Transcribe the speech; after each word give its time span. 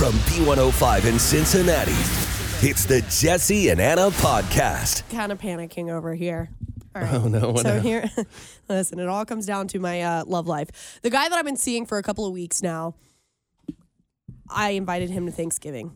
From 0.00 0.14
B105 0.32 1.04
in 1.04 1.18
Cincinnati, 1.18 1.92
it's 2.66 2.86
the 2.86 3.02
Jesse 3.10 3.68
and 3.68 3.78
Anna 3.78 4.08
podcast. 4.10 5.02
kind 5.14 5.30
of 5.30 5.38
panicking 5.38 5.90
over 5.90 6.14
here. 6.14 6.48
All 6.96 7.02
right. 7.02 7.12
Oh, 7.12 7.28
no, 7.28 7.50
what 7.50 7.66
So 7.66 7.74
now? 7.76 7.82
here, 7.82 8.10
listen, 8.70 8.98
it 8.98 9.08
all 9.08 9.26
comes 9.26 9.44
down 9.44 9.68
to 9.68 9.78
my 9.78 10.00
uh, 10.00 10.24
love 10.24 10.46
life. 10.46 11.00
The 11.02 11.10
guy 11.10 11.28
that 11.28 11.36
I've 11.36 11.44
been 11.44 11.58
seeing 11.58 11.84
for 11.84 11.98
a 11.98 12.02
couple 12.02 12.24
of 12.24 12.32
weeks 12.32 12.62
now, 12.62 12.94
I 14.48 14.70
invited 14.70 15.10
him 15.10 15.26
to 15.26 15.32
Thanksgiving. 15.32 15.94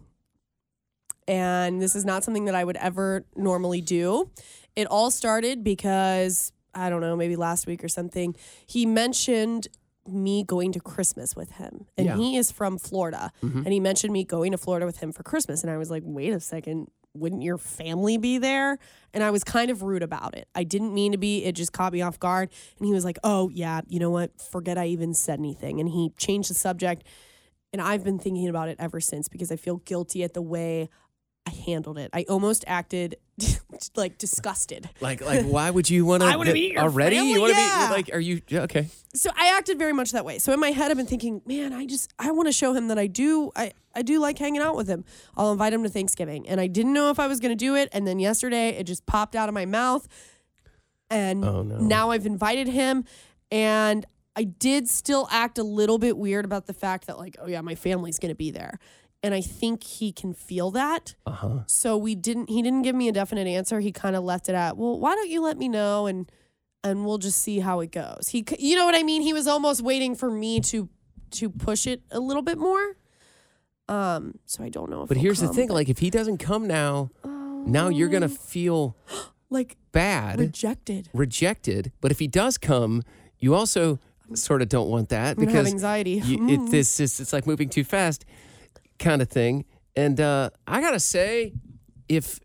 And 1.26 1.80
this 1.80 1.96
is 1.96 2.04
not 2.04 2.24
something 2.24 2.44
that 2.44 2.54
I 2.54 2.62
would 2.62 2.76
ever 2.76 3.24
normally 3.34 3.80
do. 3.80 4.30
It 4.76 4.86
all 4.86 5.10
started 5.10 5.64
because, 5.64 6.52
I 6.74 6.90
don't 6.90 7.00
know, 7.00 7.16
maybe 7.16 7.36
last 7.36 7.66
week 7.66 7.82
or 7.82 7.88
something, 7.88 8.36
he 8.66 8.84
mentioned 8.84 9.68
me 10.06 10.44
going 10.44 10.72
to 10.72 10.80
Christmas 10.80 11.34
with 11.34 11.52
him. 11.52 11.86
And 11.96 12.06
Yeah. 12.06 12.16
he 12.16 12.36
is 12.36 12.50
from 12.50 12.78
Florida. 12.78 13.32
Mm-hmm. 13.42 13.58
And 13.58 13.72
he 13.72 13.80
mentioned 13.80 14.12
me 14.12 14.24
going 14.24 14.52
to 14.52 14.58
Florida 14.58 14.86
with 14.86 14.98
him 14.98 15.12
for 15.12 15.22
Christmas. 15.22 15.62
And 15.62 15.70
I 15.70 15.76
was 15.76 15.90
like, 15.90 16.02
wait 16.04 16.32
a 16.32 16.40
second, 16.40 16.88
wouldn't 17.16 17.42
your 17.42 17.58
family 17.58 18.18
be 18.18 18.38
there? 18.38 18.78
And 19.12 19.22
I 19.22 19.30
was 19.30 19.44
kind 19.44 19.70
of 19.70 19.82
rude 19.82 20.02
about 20.02 20.36
it. 20.36 20.48
I 20.54 20.64
didn't 20.64 20.92
mean 20.92 21.12
to 21.12 21.18
be. 21.18 21.44
It 21.44 21.52
just 21.54 21.72
caught 21.72 21.92
me 21.92 22.02
off 22.02 22.18
guard. 22.18 22.50
And 22.78 22.86
he 22.86 22.92
was 22.92 23.04
like, 23.04 23.18
oh, 23.24 23.48
yeah, 23.50 23.80
you 23.86 23.98
know 24.00 24.10
what? 24.10 24.40
Forget 24.40 24.76
I 24.78 24.86
even 24.86 25.14
said 25.14 25.38
anything. 25.38 25.80
And 25.80 25.88
he 25.88 26.10
changed 26.16 26.50
the 26.50 26.54
subject. 26.54 27.04
And 27.72 27.80
I've 27.80 28.04
been 28.04 28.18
thinking 28.18 28.48
about 28.48 28.68
it 28.68 28.76
ever 28.78 29.00
since 29.00 29.28
because 29.28 29.50
I 29.52 29.56
feel 29.56 29.76
guilty 29.78 30.22
at 30.24 30.34
the 30.34 30.42
way 30.42 30.88
I 31.46 31.50
handled 31.50 31.98
it. 31.98 32.10
I 32.12 32.24
almost 32.28 32.64
acted 32.66 33.16
like 33.96 34.18
disgusted. 34.18 34.88
Like, 35.00 35.20
like, 35.20 35.44
why 35.44 35.70
would 35.70 35.88
you 35.90 36.04
want 36.04 36.22
to? 36.22 36.28
I 36.32 36.36
wanna 36.36 36.52
be 36.52 36.72
your 36.72 36.82
already. 36.82 37.16
family, 37.16 37.32
you 37.32 37.40
want 37.40 37.52
to 37.54 37.58
yeah. 37.58 37.88
be 37.88 37.94
like? 37.94 38.10
Are 38.12 38.20
you 38.20 38.40
yeah, 38.48 38.62
okay? 38.62 38.88
so 39.14 39.30
I 39.36 39.56
acted 39.56 39.78
very 39.78 39.92
much 39.92 40.12
that 40.12 40.24
way. 40.24 40.38
So 40.38 40.52
in 40.52 40.60
my 40.60 40.70
head, 40.70 40.90
I've 40.90 40.96
been 40.96 41.06
thinking, 41.06 41.40
man, 41.46 41.72
I 41.72 41.86
just 41.86 42.12
I 42.18 42.30
want 42.30 42.48
to 42.48 42.52
show 42.52 42.72
him 42.74 42.88
that 42.88 42.98
I 42.98 43.06
do 43.06 43.50
I 43.56 43.72
I 43.94 44.02
do 44.02 44.18
like 44.20 44.38
hanging 44.38 44.60
out 44.62 44.76
with 44.76 44.88
him. 44.88 45.04
I'll 45.36 45.52
invite 45.52 45.72
him 45.72 45.82
to 45.84 45.88
Thanksgiving, 45.88 46.48
and 46.48 46.60
I 46.60 46.66
didn't 46.66 46.92
know 46.92 47.10
if 47.10 47.18
I 47.20 47.26
was 47.26 47.40
going 47.40 47.52
to 47.52 47.56
do 47.56 47.74
it. 47.76 47.88
And 47.92 48.06
then 48.06 48.18
yesterday, 48.18 48.70
it 48.70 48.84
just 48.84 49.06
popped 49.06 49.36
out 49.36 49.48
of 49.48 49.54
my 49.54 49.66
mouth, 49.66 50.08
and 51.10 51.44
Oh, 51.44 51.62
no. 51.62 51.76
now 51.78 52.10
I've 52.10 52.26
invited 52.26 52.66
him, 52.68 53.04
and 53.50 54.04
I 54.36 54.44
did 54.44 54.88
still 54.88 55.28
act 55.30 55.58
a 55.58 55.62
little 55.62 55.98
bit 55.98 56.16
weird 56.16 56.44
about 56.44 56.66
the 56.66 56.72
fact 56.74 57.06
that 57.06 57.18
like, 57.18 57.36
oh 57.40 57.46
yeah, 57.46 57.60
my 57.60 57.76
family's 57.76 58.18
going 58.18 58.30
to 58.30 58.34
be 58.36 58.50
there. 58.50 58.78
And 59.24 59.32
I 59.34 59.40
think 59.40 59.82
he 59.84 60.12
can 60.12 60.34
feel 60.34 60.70
that. 60.72 61.14
Uh 61.24 61.30
huh. 61.32 61.58
So 61.66 61.96
we 61.96 62.14
didn't 62.14 62.50
he 62.50 62.60
didn't 62.62 62.82
give 62.82 62.94
me 62.94 63.08
a 63.08 63.12
definite 63.12 63.46
answer. 63.48 63.80
He 63.80 63.90
kind 63.90 64.14
of 64.16 64.22
left 64.22 64.48
it 64.50 64.54
at, 64.54 64.76
"Well, 64.76 65.00
why 65.00 65.14
don't 65.14 65.30
you 65.30 65.40
let 65.40 65.56
me 65.56 65.66
know 65.68 66.06
and 66.06 66.30
and 66.82 67.06
we'll 67.06 67.16
just 67.18 67.40
see 67.40 67.60
how 67.60 67.80
it 67.80 67.90
goes." 67.90 68.28
He 68.28 68.44
you 68.58 68.76
know 68.76 68.84
what 68.84 68.94
I 68.94 69.02
mean? 69.02 69.22
He 69.22 69.32
was 69.32 69.46
almost 69.48 69.80
waiting 69.82 70.14
for 70.14 70.30
me 70.30 70.60
to 70.60 70.88
to 71.32 71.48
push 71.48 71.86
it 71.86 72.02
a 72.10 72.20
little 72.20 72.42
bit 72.42 72.58
more. 72.58 72.96
Um, 73.88 74.34
so 74.46 74.62
I 74.64 74.68
don't 74.68 74.90
know 74.90 75.02
if 75.02 75.08
But 75.08 75.16
here's 75.18 75.40
the 75.40 75.48
thing: 75.48 75.68
but- 75.68 75.74
like, 75.74 75.88
if 75.88 75.98
he 75.98 76.10
doesn't 76.10 76.38
come 76.38 76.66
now, 76.66 77.10
now 77.24 77.88
you're 77.88 78.08
gonna 78.08 78.28
feel 78.28 78.96
like 79.50 79.76
bad, 79.92 80.38
rejected. 80.38 81.08
rejected. 81.14 81.92
But 82.00 82.10
if 82.10 82.18
he 82.18 82.26
does 82.26 82.58
come, 82.58 83.02
you 83.38 83.54
also 83.54 83.98
sort 84.34 84.62
of 84.62 84.68
don't 84.70 84.88
want 84.88 85.10
that 85.10 85.36
I'm 85.36 85.44
gonna 85.44 85.50
have 85.56 85.64
because 85.64 85.72
anxiety. 85.72 86.12
you, 86.24 86.48
it, 86.48 86.60
this 86.70 86.98
is 87.00 87.20
it's 87.20 87.32
like 87.32 87.46
moving 87.46 87.68
too 87.68 87.84
fast, 87.84 88.24
kind 88.98 89.22
of 89.22 89.28
thing. 89.28 89.64
And 89.96 90.20
uh, 90.20 90.50
I 90.66 90.80
gotta 90.80 91.00
say, 91.00 91.52
if 92.08 92.40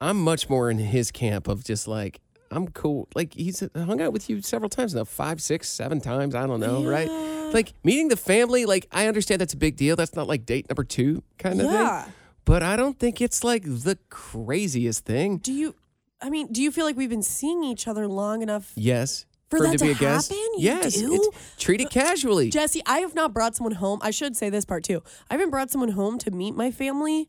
I'm 0.00 0.20
much 0.20 0.48
more 0.50 0.70
in 0.70 0.78
his 0.78 1.10
camp 1.10 1.48
of 1.48 1.64
just 1.64 1.86
like 1.86 2.20
I'm 2.50 2.68
cool. 2.68 3.08
Like 3.14 3.32
he's 3.34 3.62
hung 3.74 4.00
out 4.02 4.12
with 4.12 4.28
you 4.28 4.42
several 4.42 4.68
times 4.68 4.94
now, 4.94 5.04
five, 5.04 5.40
six, 5.40 5.70
seven 5.70 6.00
times. 6.00 6.34
I 6.34 6.46
don't 6.46 6.60
know, 6.60 6.84
right? 6.84 7.08
Like 7.52 7.72
meeting 7.82 8.08
the 8.08 8.16
family. 8.16 8.66
Like 8.66 8.86
I 8.92 9.06
understand 9.06 9.40
that's 9.40 9.54
a 9.54 9.58
big 9.58 9.76
deal. 9.76 9.96
That's 9.96 10.14
not 10.14 10.28
like 10.28 10.44
date 10.44 10.68
number 10.68 10.84
two 10.84 11.22
kind 11.38 11.60
of 11.60 11.66
Yeah. 11.70 12.02
thing. 12.02 12.12
But 12.44 12.62
I 12.62 12.76
don't 12.76 12.98
think 12.98 13.20
it's 13.20 13.42
like 13.44 13.62
the 13.64 13.96
craziest 14.10 15.04
thing. 15.04 15.38
Do 15.38 15.52
you 15.52 15.74
I 16.20 16.30
mean, 16.30 16.52
do 16.52 16.62
you 16.62 16.70
feel 16.70 16.84
like 16.84 16.96
we've 16.96 17.10
been 17.10 17.22
seeing 17.22 17.64
each 17.64 17.88
other 17.88 18.06
long 18.06 18.42
enough? 18.42 18.72
Yes. 18.76 19.24
For 19.58 19.64
him 19.66 19.72
that 19.72 19.78
to 19.78 19.84
be 19.84 19.90
to 19.90 19.96
a 19.96 20.00
guest. 20.00 20.30
happen? 20.30 20.50
Yes. 20.56 20.96
It's, 20.96 21.56
treat 21.58 21.82
it 21.82 21.90
casually. 21.90 22.48
Jesse, 22.48 22.80
I 22.86 23.00
have 23.00 23.14
not 23.14 23.34
brought 23.34 23.54
someone 23.54 23.74
home. 23.74 23.98
I 24.02 24.10
should 24.10 24.34
say 24.34 24.48
this 24.48 24.64
part 24.64 24.82
too. 24.82 25.02
I 25.30 25.34
haven't 25.34 25.50
brought 25.50 25.70
someone 25.70 25.90
home 25.90 26.18
to 26.20 26.30
meet 26.30 26.54
my 26.54 26.70
family 26.70 27.28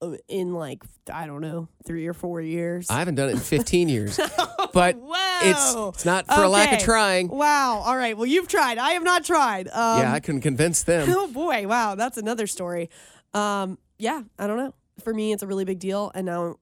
uh, 0.00 0.12
in 0.28 0.54
like 0.54 0.84
I 1.12 1.26
don't 1.26 1.40
know, 1.40 1.68
3 1.84 2.06
or 2.06 2.12
4 2.12 2.40
years. 2.42 2.88
I 2.90 3.00
haven't 3.00 3.16
done 3.16 3.28
it 3.28 3.32
in 3.32 3.38
15 3.38 3.88
years. 3.88 4.20
but 4.72 4.96
it's 5.42 5.74
Whoa. 5.74 5.88
it's 5.88 6.04
not 6.04 6.26
for 6.26 6.44
a 6.44 6.48
lack 6.48 6.72
of 6.72 6.78
trying. 6.78 7.26
Wow. 7.28 7.82
All 7.84 7.96
right. 7.96 8.16
Well, 8.16 8.26
you've 8.26 8.46
tried. 8.46 8.78
I 8.78 8.92
have 8.92 9.02
not 9.02 9.24
tried. 9.24 9.66
Um, 9.66 10.00
yeah, 10.00 10.12
I 10.12 10.20
couldn't 10.20 10.42
convince 10.42 10.84
them. 10.84 11.08
oh 11.10 11.26
boy. 11.26 11.66
Wow. 11.66 11.96
That's 11.96 12.18
another 12.18 12.46
story. 12.46 12.88
Um, 13.34 13.78
yeah. 13.98 14.22
I 14.38 14.46
don't 14.46 14.58
know. 14.58 14.74
For 15.02 15.12
me, 15.12 15.32
it's 15.32 15.42
a 15.42 15.46
really 15.48 15.64
big 15.64 15.80
deal, 15.80 16.10
and 16.14 16.26
now 16.26 16.56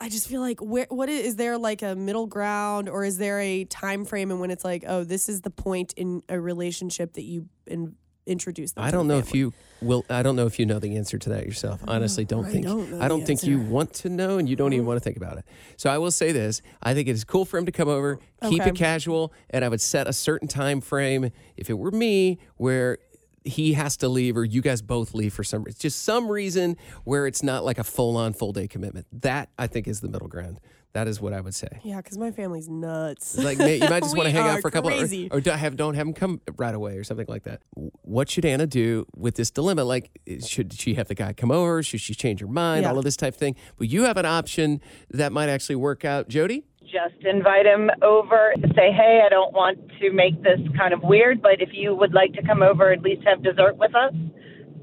I 0.00 0.08
just 0.08 0.28
feel 0.28 0.40
like 0.40 0.60
where 0.60 0.86
what 0.90 1.08
is, 1.08 1.26
is 1.26 1.36
there 1.36 1.58
like 1.58 1.82
a 1.82 1.96
middle 1.96 2.26
ground, 2.26 2.88
or 2.88 3.04
is 3.04 3.18
there 3.18 3.40
a 3.40 3.64
time 3.64 4.04
frame 4.04 4.30
and 4.30 4.40
when 4.40 4.50
it's 4.50 4.64
like, 4.64 4.84
oh, 4.86 5.02
this 5.04 5.28
is 5.28 5.40
the 5.40 5.50
point 5.50 5.92
in 5.96 6.22
a 6.28 6.38
relationship 6.38 7.14
that 7.14 7.22
you 7.22 7.48
in, 7.66 7.96
introduce 8.24 8.72
them. 8.72 8.84
I 8.84 8.90
don't 8.90 9.08
the 9.08 9.14
know 9.14 9.18
if 9.18 9.34
you 9.34 9.52
will. 9.82 10.04
I 10.08 10.22
don't 10.22 10.36
know 10.36 10.46
if 10.46 10.58
you 10.58 10.66
know 10.66 10.78
the 10.78 10.96
answer 10.96 11.18
to 11.18 11.30
that 11.30 11.46
yourself. 11.46 11.80
Honestly, 11.88 12.24
don't 12.24 12.44
I 12.44 12.50
think. 12.50 12.66
don't 12.66 13.00
I 13.02 13.08
don't 13.08 13.26
think 13.26 13.42
you 13.42 13.54
answer. 13.54 13.64
Mm-hmm. 13.64 13.72
want 13.72 13.94
to 13.94 14.08
know, 14.08 14.38
and 14.38 14.48
you 14.48 14.54
don't 14.54 14.72
even 14.72 14.86
want 14.86 14.98
to 14.98 15.00
think 15.00 15.16
about 15.16 15.38
it. 15.38 15.44
So 15.76 15.90
I 15.90 15.98
will 15.98 16.10
say 16.12 16.30
this: 16.30 16.62
I 16.82 16.94
think 16.94 17.08
it 17.08 17.12
is 17.12 17.24
cool 17.24 17.44
for 17.44 17.58
him 17.58 17.66
to 17.66 17.72
come 17.72 17.88
over, 17.88 18.20
keep 18.48 18.60
Okay. 18.60 18.70
it 18.70 18.76
casual, 18.76 19.32
and 19.50 19.64
I 19.64 19.68
would 19.68 19.80
set 19.80 20.06
a 20.06 20.12
certain 20.12 20.46
time 20.46 20.80
frame. 20.80 21.30
If 21.56 21.70
it 21.70 21.74
were 21.74 21.90
me, 21.90 22.38
where 22.56 22.98
he 23.44 23.72
has 23.74 23.96
to 23.98 24.08
leave 24.08 24.36
or 24.36 24.44
you 24.44 24.60
guys 24.60 24.82
both 24.82 25.14
leave 25.14 25.32
for 25.32 25.44
some 25.44 25.62
reason, 25.64 25.78
just 25.80 26.02
some 26.02 26.28
reason 26.28 26.76
where 27.04 27.26
it's 27.26 27.42
not 27.42 27.64
like 27.64 27.78
a 27.78 27.84
full-on 27.84 28.32
full 28.32 28.52
day 28.52 28.68
commitment. 28.68 29.06
That 29.12 29.50
I 29.58 29.66
think 29.66 29.88
is 29.88 30.00
the 30.00 30.08
middle 30.08 30.28
ground. 30.28 30.60
That 30.94 31.06
is 31.06 31.20
what 31.20 31.32
I 31.34 31.40
would 31.40 31.54
say. 31.54 31.68
Yeah, 31.84 31.98
because 31.98 32.16
my 32.16 32.30
family's 32.30 32.68
nuts. 32.68 33.36
Like 33.36 33.58
you 33.58 33.80
might 33.88 34.02
just 34.02 34.16
want 34.16 34.26
to 34.26 34.32
hang 34.32 34.48
out 34.48 34.60
for 34.60 34.68
a 34.68 34.70
couple, 34.70 34.90
crazy. 34.90 35.28
or, 35.30 35.36
or 35.36 35.40
don't 35.40 35.58
have 35.58 35.76
don't 35.76 35.94
have 35.94 36.06
them 36.06 36.14
come 36.14 36.40
right 36.56 36.74
away 36.74 36.96
or 36.96 37.04
something 37.04 37.26
like 37.28 37.42
that. 37.44 37.60
What 37.74 38.30
should 38.30 38.44
Anna 38.46 38.66
do 38.66 39.06
with 39.14 39.34
this 39.34 39.50
dilemma? 39.50 39.84
Like, 39.84 40.10
should 40.44 40.72
she 40.72 40.94
have 40.94 41.08
the 41.08 41.14
guy 41.14 41.34
come 41.34 41.50
over? 41.50 41.82
Should 41.82 42.00
she 42.00 42.14
change 42.14 42.40
her 42.40 42.46
mind? 42.46 42.82
Yeah. 42.84 42.90
All 42.90 42.98
of 42.98 43.04
this 43.04 43.16
type 43.16 43.34
of 43.34 43.38
thing. 43.38 43.54
But 43.76 43.88
you 43.90 44.04
have 44.04 44.16
an 44.16 44.26
option 44.26 44.80
that 45.10 45.30
might 45.30 45.50
actually 45.50 45.76
work 45.76 46.06
out. 46.06 46.28
Jody, 46.28 46.64
just 46.90 47.24
invite 47.24 47.66
him 47.66 47.90
over. 48.02 48.54
Say, 48.74 48.92
hey, 48.92 49.22
I 49.24 49.28
don't 49.28 49.52
want 49.52 49.78
to 50.00 50.10
make 50.12 50.42
this 50.42 50.60
kind 50.76 50.92
of 50.92 51.02
weird, 51.02 51.42
but 51.42 51.60
if 51.60 51.70
you 51.72 51.94
would 51.94 52.14
like 52.14 52.32
to 52.34 52.42
come 52.42 52.62
over, 52.62 52.92
at 52.92 53.02
least 53.02 53.22
have 53.26 53.42
dessert 53.42 53.76
with 53.76 53.94
us. 53.94 54.14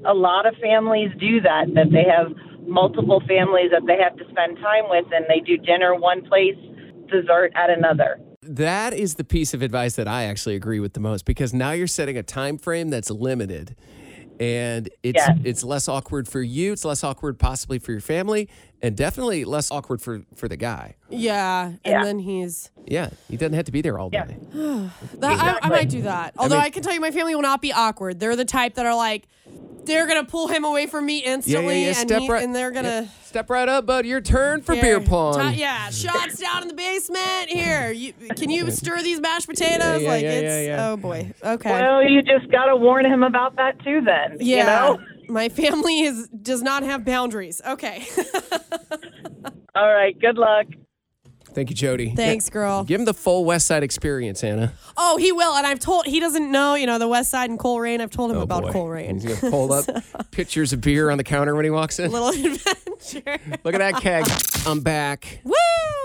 A 0.06 0.14
lot 0.14 0.46
of 0.46 0.54
families 0.62 1.10
do 1.18 1.40
that, 1.40 1.66
that 1.74 1.90
they 1.90 2.04
have 2.04 2.32
multiple 2.66 3.20
families 3.26 3.70
that 3.72 3.82
they 3.86 3.96
have 4.02 4.16
to 4.16 4.24
spend 4.30 4.56
time 4.58 4.84
with, 4.88 5.06
and 5.12 5.24
they 5.28 5.40
do 5.40 5.56
dinner 5.56 5.94
one 5.94 6.24
place, 6.26 6.56
dessert 7.10 7.52
at 7.54 7.70
another. 7.70 8.18
that 8.42 8.92
is 8.92 9.14
the 9.16 9.24
piece 9.24 9.52
of 9.54 9.62
advice 9.62 9.96
that 9.96 10.06
I 10.06 10.24
actually 10.24 10.54
agree 10.54 10.78
with 10.78 10.92
the 10.92 11.00
most 11.00 11.24
because 11.24 11.52
now 11.52 11.72
you're 11.72 11.86
setting 11.88 12.16
a 12.16 12.22
time 12.22 12.58
frame 12.58 12.90
that's 12.90 13.10
limited. 13.10 13.74
and 14.38 14.88
it's 15.02 15.16
Yes. 15.26 15.38
it's 15.44 15.64
less 15.64 15.88
awkward 15.88 16.28
for 16.28 16.42
you. 16.42 16.72
It's 16.72 16.84
less 16.84 17.02
awkward 17.02 17.38
possibly 17.38 17.78
for 17.78 17.92
your 17.92 18.02
family, 18.02 18.48
and 18.86 18.96
definitely 18.96 19.44
less 19.44 19.70
awkward 19.72 20.00
for 20.00 20.22
for 20.36 20.46
the 20.48 20.56
guy. 20.56 20.94
Yeah, 21.10 21.64
and 21.66 21.78
Yeah. 21.84 22.04
then 22.04 22.18
he's. 22.20 22.70
Yeah, 22.86 23.10
he 23.28 23.36
doesn't 23.36 23.54
have 23.54 23.64
to 23.64 23.72
be 23.72 23.80
there 23.82 23.98
all 23.98 24.10
day. 24.10 24.36
Yeah. 24.54 24.88
That, 25.18 25.58
I, 25.62 25.66
I 25.66 25.68
might 25.70 25.88
do 25.88 26.02
that. 26.02 26.34
Although 26.38 26.56
mean- 26.56 26.64
I 26.64 26.70
can 26.70 26.82
tell 26.82 26.94
you, 26.94 27.00
my 27.00 27.10
family 27.10 27.34
will 27.34 27.42
not 27.42 27.60
be 27.60 27.72
awkward. 27.72 28.20
They're 28.20 28.36
the 28.36 28.44
type 28.44 28.74
that 28.74 28.86
are 28.86 28.94
like, 28.94 29.26
they're 29.84 30.06
gonna 30.06 30.24
pull 30.24 30.48
him 30.48 30.64
away 30.64 30.86
from 30.86 31.04
me 31.06 31.18
instantly, 31.18 31.84
and, 31.86 31.96
Step 31.96 32.20
he, 32.22 32.28
right, 32.28 32.42
and 32.44 32.54
they're 32.54 32.70
gonna. 32.70 33.02
Yep. 33.02 33.08
step 33.24 33.50
right 33.50 33.68
up, 33.68 33.86
bud. 33.86 34.06
Your 34.06 34.20
turn 34.20 34.62
for 34.62 34.74
beer 34.74 34.98
Here, 34.98 35.00
pong. 35.00 35.52
ti- 35.52 35.58
yeah, 35.60 35.90
shots 35.90 36.38
down 36.38 36.62
in 36.62 36.68
the 36.68 36.74
basement. 36.74 37.48
Here, 37.48 37.90
you, 37.92 38.12
can 38.36 38.50
you 38.50 38.70
stir 38.80 39.02
these 39.02 39.20
mashed 39.20 39.48
potatoes? 39.48 40.02
yeah, 40.02 40.08
like 40.08 40.22
yeah, 40.22 40.30
it's 40.30 40.66
yeah, 40.66 40.76
yeah. 40.76 40.88
oh 40.90 40.96
boy. 40.96 41.32
Okay. 41.42 41.70
Well, 41.70 42.02
you 42.02 42.22
just 42.22 42.50
got 42.52 42.66
to 42.66 42.76
warn 42.76 43.04
him 43.06 43.22
about 43.24 43.56
that 43.56 43.78
too. 43.84 44.00
Then, 44.00 44.38
yeah. 44.40 44.58
you 44.58 44.64
know. 44.64 45.06
My 45.28 45.48
family 45.48 46.00
is 46.02 46.28
does 46.28 46.62
not 46.62 46.82
have 46.82 47.04
boundaries. 47.04 47.60
Okay. 47.66 48.06
All 49.74 49.92
right. 49.92 50.18
Good 50.18 50.38
luck. 50.38 50.66
Thank 51.52 51.70
you, 51.70 51.76
Jody. 51.76 52.10
Thanks, 52.14 52.50
girl. 52.50 52.84
Give 52.84 53.00
him 53.00 53.06
the 53.06 53.14
full 53.14 53.46
West 53.46 53.66
Side 53.66 53.82
experience, 53.82 54.44
Anna. 54.44 54.74
Oh, 54.98 55.16
he 55.16 55.32
will, 55.32 55.54
and 55.54 55.66
I've 55.66 55.78
told 55.78 56.04
he 56.04 56.20
doesn't 56.20 56.52
know. 56.52 56.74
You 56.74 56.84
know 56.86 56.98
the 56.98 57.08
West 57.08 57.30
Side 57.30 57.48
and 57.48 57.58
Colerain. 57.58 58.00
I've 58.02 58.10
told 58.10 58.30
him 58.30 58.36
oh, 58.36 58.42
about 58.42 58.64
Oh, 58.64 58.72
boy. 58.72 58.78
Colerain. 58.78 59.14
He's 59.22 59.40
gonna 59.40 59.50
pull 59.50 59.72
up 59.72 59.86
pictures 60.32 60.74
of 60.74 60.82
beer 60.82 61.08
on 61.10 61.16
the 61.16 61.24
counter 61.24 61.54
when 61.56 61.64
he 61.64 61.70
walks 61.70 61.98
in. 61.98 62.10
Little 62.12 62.28
adventure. 62.46 63.38
Look 63.64 63.74
at 63.74 63.78
that 63.78 64.02
keg. 64.02 64.26
I'm 64.66 64.80
back. 64.80 65.40
Woo! 65.44 65.54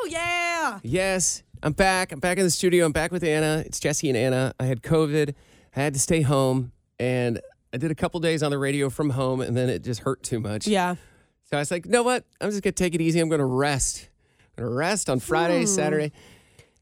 Yeah. 0.07 0.79
Yes, 0.83 1.43
I'm 1.61 1.73
back. 1.73 2.13
I'm 2.13 2.19
back 2.21 2.37
in 2.37 2.45
the 2.45 2.49
studio. 2.49 2.85
I'm 2.85 2.93
back 2.93 3.11
with 3.11 3.23
Anna. 3.23 3.61
It's 3.65 3.79
Jesse 3.79 4.07
and 4.07 4.17
Anna. 4.17 4.53
I 4.57 4.65
had 4.65 4.81
COVID. 4.81 5.33
I 5.75 5.79
had 5.81 5.93
to 5.95 5.99
stay 5.99 6.21
home, 6.21 6.71
and 6.97 7.41
I 7.73 7.77
did 7.77 7.91
a 7.91 7.95
couple 7.95 8.19
days 8.19 8.43
on 8.43 8.51
the 8.51 8.57
radio 8.57 8.89
from 8.89 9.11
home, 9.11 9.41
and 9.41 9.55
then 9.55 9.69
it 9.69 9.83
just 9.83 10.01
hurt 10.01 10.23
too 10.23 10.39
much. 10.39 10.67
Yeah. 10.67 10.95
So 11.43 11.57
I 11.57 11.59
was 11.59 11.71
like, 11.71 11.85
you 11.85 11.91
know 11.91 12.03
what? 12.03 12.25
I'm 12.39 12.49
just 12.49 12.63
gonna 12.63 12.73
take 12.73 12.95
it 12.95 13.01
easy. 13.01 13.19
I'm 13.19 13.29
gonna 13.29 13.45
rest. 13.45 14.09
I'm 14.57 14.63
gonna 14.63 14.75
rest 14.75 15.09
on 15.09 15.19
Friday, 15.19 15.61
hmm. 15.61 15.67
Saturday. 15.67 16.11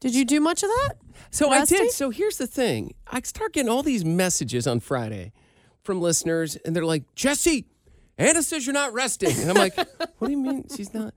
Did 0.00 0.14
you 0.14 0.24
do 0.24 0.40
much 0.40 0.62
of 0.62 0.68
that? 0.68 0.94
So 1.30 1.50
I 1.50 1.64
did. 1.64 1.90
So 1.92 2.10
here's 2.10 2.38
the 2.38 2.46
thing. 2.46 2.94
I 3.06 3.20
start 3.22 3.52
getting 3.52 3.70
all 3.70 3.82
these 3.82 4.04
messages 4.04 4.66
on 4.66 4.80
Friday 4.80 5.32
from 5.82 6.00
listeners, 6.00 6.56
and 6.56 6.74
they're 6.74 6.84
like, 6.84 7.14
Jesse, 7.14 7.66
Anna 8.18 8.42
says 8.42 8.66
you're 8.66 8.74
not 8.74 8.92
resting. 8.92 9.32
And 9.38 9.50
I'm 9.50 9.56
like, 9.56 9.76
what 10.18 10.28
do 10.28 10.30
you 10.30 10.38
mean 10.38 10.64
she's 10.74 10.92
not? 10.92 11.14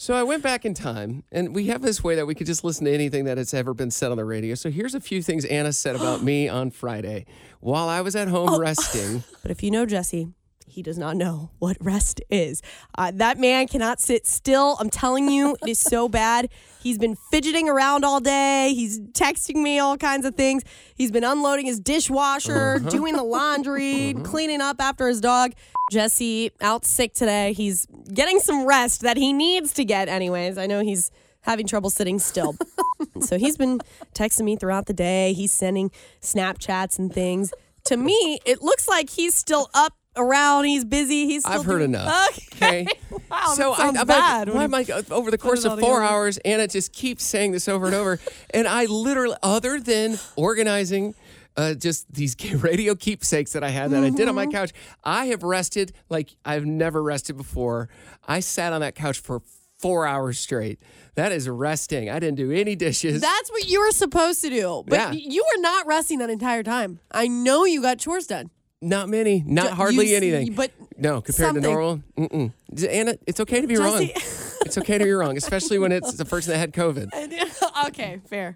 So 0.00 0.14
I 0.14 0.22
went 0.22 0.42
back 0.42 0.64
in 0.64 0.72
time, 0.72 1.24
and 1.30 1.54
we 1.54 1.66
have 1.66 1.82
this 1.82 2.02
way 2.02 2.14
that 2.14 2.24
we 2.24 2.34
could 2.34 2.46
just 2.46 2.64
listen 2.64 2.86
to 2.86 2.90
anything 2.90 3.26
that 3.26 3.36
has 3.36 3.52
ever 3.52 3.74
been 3.74 3.90
said 3.90 4.10
on 4.10 4.16
the 4.16 4.24
radio. 4.24 4.54
So 4.54 4.70
here's 4.70 4.94
a 4.94 5.00
few 5.00 5.20
things 5.20 5.44
Anna 5.44 5.74
said 5.74 5.94
about 5.94 6.22
me 6.24 6.48
on 6.48 6.70
Friday 6.70 7.26
while 7.60 7.86
I 7.86 8.00
was 8.00 8.16
at 8.16 8.28
home 8.28 8.48
oh. 8.48 8.58
resting. 8.58 9.24
But 9.42 9.50
if 9.50 9.62
you 9.62 9.70
know 9.70 9.84
Jesse, 9.84 10.30
he 10.70 10.82
does 10.82 10.98
not 10.98 11.16
know 11.16 11.50
what 11.58 11.76
rest 11.80 12.20
is. 12.30 12.62
Uh, 12.96 13.10
that 13.14 13.38
man 13.38 13.66
cannot 13.66 14.00
sit 14.00 14.26
still. 14.26 14.76
I'm 14.80 14.90
telling 14.90 15.28
you, 15.28 15.56
it 15.62 15.68
is 15.68 15.78
so 15.78 16.08
bad. 16.20 16.48
He's 16.82 16.98
been 16.98 17.16
fidgeting 17.30 17.68
around 17.68 18.04
all 18.04 18.20
day. 18.20 18.72
He's 18.74 19.00
texting 19.00 19.62
me 19.62 19.78
all 19.78 19.96
kinds 19.96 20.24
of 20.24 20.34
things. 20.34 20.62
He's 20.94 21.10
been 21.10 21.24
unloading 21.24 21.66
his 21.66 21.78
dishwasher, 21.78 22.78
doing 22.78 23.16
the 23.16 23.22
laundry, 23.22 24.14
cleaning 24.24 24.60
up 24.60 24.80
after 24.80 25.08
his 25.08 25.20
dog. 25.20 25.52
Jesse 25.90 26.52
out 26.60 26.84
sick 26.84 27.12
today. 27.12 27.52
He's 27.52 27.86
getting 28.14 28.38
some 28.38 28.64
rest 28.64 29.02
that 29.02 29.16
he 29.16 29.32
needs 29.32 29.72
to 29.74 29.84
get, 29.84 30.08
anyways. 30.08 30.56
I 30.56 30.66
know 30.66 30.80
he's 30.80 31.10
having 31.42 31.66
trouble 31.66 31.90
sitting 31.90 32.18
still. 32.18 32.54
so 33.20 33.38
he's 33.38 33.56
been 33.56 33.80
texting 34.14 34.44
me 34.44 34.56
throughout 34.56 34.86
the 34.86 34.92
day. 34.92 35.32
He's 35.32 35.52
sending 35.52 35.90
Snapchats 36.20 36.98
and 36.98 37.12
things. 37.12 37.52
To 37.84 37.96
me, 37.96 38.40
it 38.44 38.62
looks 38.62 38.86
like 38.88 39.10
he's 39.10 39.34
still 39.34 39.70
up 39.74 39.94
around. 40.20 40.64
He's 40.64 40.84
busy. 40.84 41.26
He's 41.26 41.42
still 41.42 41.60
I've 41.60 41.64
heard 41.64 41.78
doing- 41.78 41.90
enough. 41.94 42.38
Okay. 42.54 42.86
Wow, 43.30 43.52
so 43.54 43.72
I, 43.72 43.86
I'm 43.86 44.06
bad. 44.08 44.48
Like, 44.48 44.56
why 44.56 44.64
am 44.64 44.74
I, 44.74 44.84
over 45.12 45.30
the 45.30 45.38
course 45.38 45.64
of 45.64 45.78
four 45.78 46.02
hours, 46.02 46.36
Anna 46.38 46.66
just 46.66 46.92
keeps 46.92 47.22
saying 47.24 47.52
this 47.52 47.68
over 47.68 47.86
and 47.86 47.94
over. 47.94 48.18
and 48.52 48.66
I 48.66 48.86
literally, 48.86 49.36
other 49.40 49.78
than 49.78 50.18
organizing 50.34 51.14
uh, 51.56 51.74
just 51.74 52.12
these 52.12 52.34
radio 52.54 52.96
keepsakes 52.96 53.52
that 53.52 53.62
I 53.62 53.68
had 53.68 53.92
that 53.92 54.02
I 54.02 54.10
did 54.10 54.28
on 54.28 54.34
my 54.34 54.46
Mm-hmm. 54.46 54.50
couch, 54.52 54.72
I 55.04 55.26
have 55.26 55.44
rested 55.44 55.92
like 56.08 56.34
I've 56.44 56.66
never 56.66 57.00
rested 57.00 57.36
before. 57.36 57.88
I 58.26 58.40
sat 58.40 58.72
on 58.72 58.80
that 58.80 58.96
couch 58.96 59.20
for 59.20 59.42
four 59.78 60.06
hours 60.08 60.40
straight. 60.40 60.80
That 61.14 61.30
is 61.30 61.48
resting. 61.48 62.10
I 62.10 62.18
didn't 62.18 62.36
do 62.36 62.50
any 62.50 62.74
dishes. 62.74 63.20
That's 63.20 63.50
what 63.52 63.68
you 63.68 63.78
were 63.80 63.92
supposed 63.92 64.40
to 64.42 64.50
do. 64.50 64.82
But 64.88 64.96
Yeah. 64.96 65.12
you 65.12 65.44
were 65.54 65.60
not 65.62 65.86
resting 65.86 66.18
that 66.18 66.30
entire 66.30 66.64
time. 66.64 66.98
I 67.12 67.28
know 67.28 67.64
you 67.64 67.80
got 67.80 67.98
chores 68.00 68.26
done. 68.26 68.50
Not 68.82 69.08
many, 69.08 69.42
not 69.46 69.70
Ju- 69.70 69.74
hardly 69.74 70.10
you 70.10 70.16
anything. 70.16 70.54
but 70.54 70.70
no, 70.96 71.20
compared 71.20 71.48
something. 71.48 71.62
to 71.62 71.68
normal. 71.68 72.02
Mm-mm. 72.16 72.52
Anna, 72.88 73.16
it's 73.26 73.40
okay 73.40 73.60
to 73.60 73.66
be 73.66 73.76
wrong. 73.76 74.08
It's 74.62 74.76
okay 74.78 74.98
to 74.98 75.04
be 75.04 75.10
wrong, 75.10 75.36
especially 75.36 75.78
when 75.78 75.90
it's 75.90 76.12
the 76.12 76.24
person 76.24 76.52
that 76.52 76.58
had 76.58 76.72
COVID. 76.72 77.08
okay, 77.88 78.20
fair. 78.28 78.54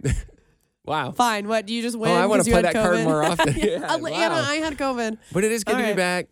Wow. 0.84 1.10
Fine. 1.12 1.48
What? 1.48 1.66
Do 1.66 1.74
you 1.74 1.82
just 1.82 1.98
win? 1.98 2.10
Oh, 2.10 2.14
I 2.14 2.26
want 2.26 2.44
to 2.44 2.50
play 2.50 2.62
that 2.62 2.74
card 2.74 3.02
more 3.02 3.24
often. 3.24 3.54
Yeah, 3.56 3.78
Yeah, 3.80 3.96
Anna. 3.96 4.34
I 4.34 4.56
had 4.56 4.76
COVID. 4.76 5.18
But 5.32 5.44
it 5.44 5.50
is 5.50 5.64
good 5.64 5.74
All 5.76 5.80
to 5.80 5.86
be 5.88 5.94
back. 5.94 6.28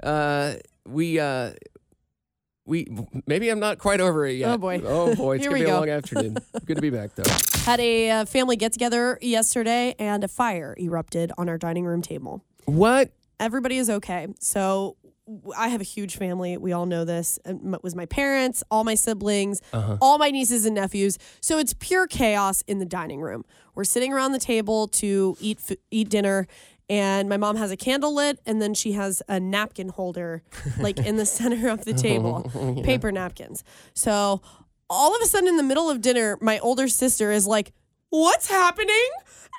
Uh, 0.00 0.54
we 0.86 1.18
uh, 1.18 1.52
we 2.64 2.86
maybe 3.26 3.48
I'm 3.48 3.58
not 3.58 3.78
quite 3.78 4.00
over 4.00 4.26
it 4.26 4.34
yet. 4.34 4.50
Oh, 4.50 4.58
boy. 4.58 4.82
Oh 4.84 5.14
boy, 5.16 5.36
it's 5.36 5.46
gonna 5.46 5.58
be 5.58 5.64
a 5.64 5.74
long 5.74 5.88
afternoon. 5.88 6.36
good 6.66 6.76
to 6.76 6.82
be 6.82 6.90
back 6.90 7.14
though. 7.16 7.32
Had 7.64 7.80
a 7.80 8.10
uh, 8.10 8.24
family 8.26 8.56
get 8.56 8.72
together 8.72 9.18
yesterday, 9.20 9.94
and 9.98 10.22
a 10.22 10.28
fire 10.28 10.76
erupted 10.78 11.32
on 11.38 11.48
our 11.48 11.58
dining 11.58 11.86
room 11.86 12.02
table. 12.02 12.44
What? 12.66 13.10
Everybody 13.40 13.78
is 13.78 13.90
okay. 13.90 14.28
So 14.40 14.96
I 15.56 15.68
have 15.68 15.80
a 15.80 15.84
huge 15.84 16.16
family. 16.16 16.56
We 16.56 16.72
all 16.72 16.86
know 16.86 17.04
this. 17.04 17.38
It 17.44 17.82
was 17.82 17.94
my 17.94 18.06
parents, 18.06 18.62
all 18.70 18.84
my 18.84 18.94
siblings, 18.94 19.60
uh-huh. 19.72 19.98
all 20.00 20.18
my 20.18 20.30
nieces 20.30 20.64
and 20.64 20.74
nephews. 20.74 21.18
So 21.40 21.58
it's 21.58 21.74
pure 21.74 22.06
chaos 22.06 22.62
in 22.66 22.78
the 22.78 22.86
dining 22.86 23.20
room. 23.20 23.44
We're 23.74 23.84
sitting 23.84 24.12
around 24.12 24.32
the 24.32 24.38
table 24.38 24.88
to 24.88 25.36
eat 25.40 25.58
f- 25.68 25.76
eat 25.90 26.08
dinner. 26.08 26.46
And 26.90 27.28
my 27.28 27.36
mom 27.36 27.56
has 27.56 27.70
a 27.70 27.76
candle 27.76 28.14
lit, 28.14 28.40
and 28.46 28.62
then 28.62 28.72
she 28.72 28.92
has 28.92 29.22
a 29.28 29.38
napkin 29.38 29.90
holder, 29.90 30.42
like 30.78 30.98
in 30.98 31.16
the 31.16 31.26
center 31.38 31.68
of 31.68 31.84
the 31.84 31.92
table, 31.92 32.50
paper 32.82 33.12
napkins. 33.12 33.62
So 33.92 34.40
all 34.88 35.14
of 35.14 35.20
a 35.20 35.26
sudden, 35.26 35.48
in 35.48 35.58
the 35.58 35.62
middle 35.62 35.90
of 35.90 36.00
dinner, 36.00 36.38
my 36.40 36.58
older 36.60 36.88
sister 36.88 37.30
is 37.30 37.46
like, 37.46 37.74
"What's 38.10 38.48
happening?" 38.48 39.08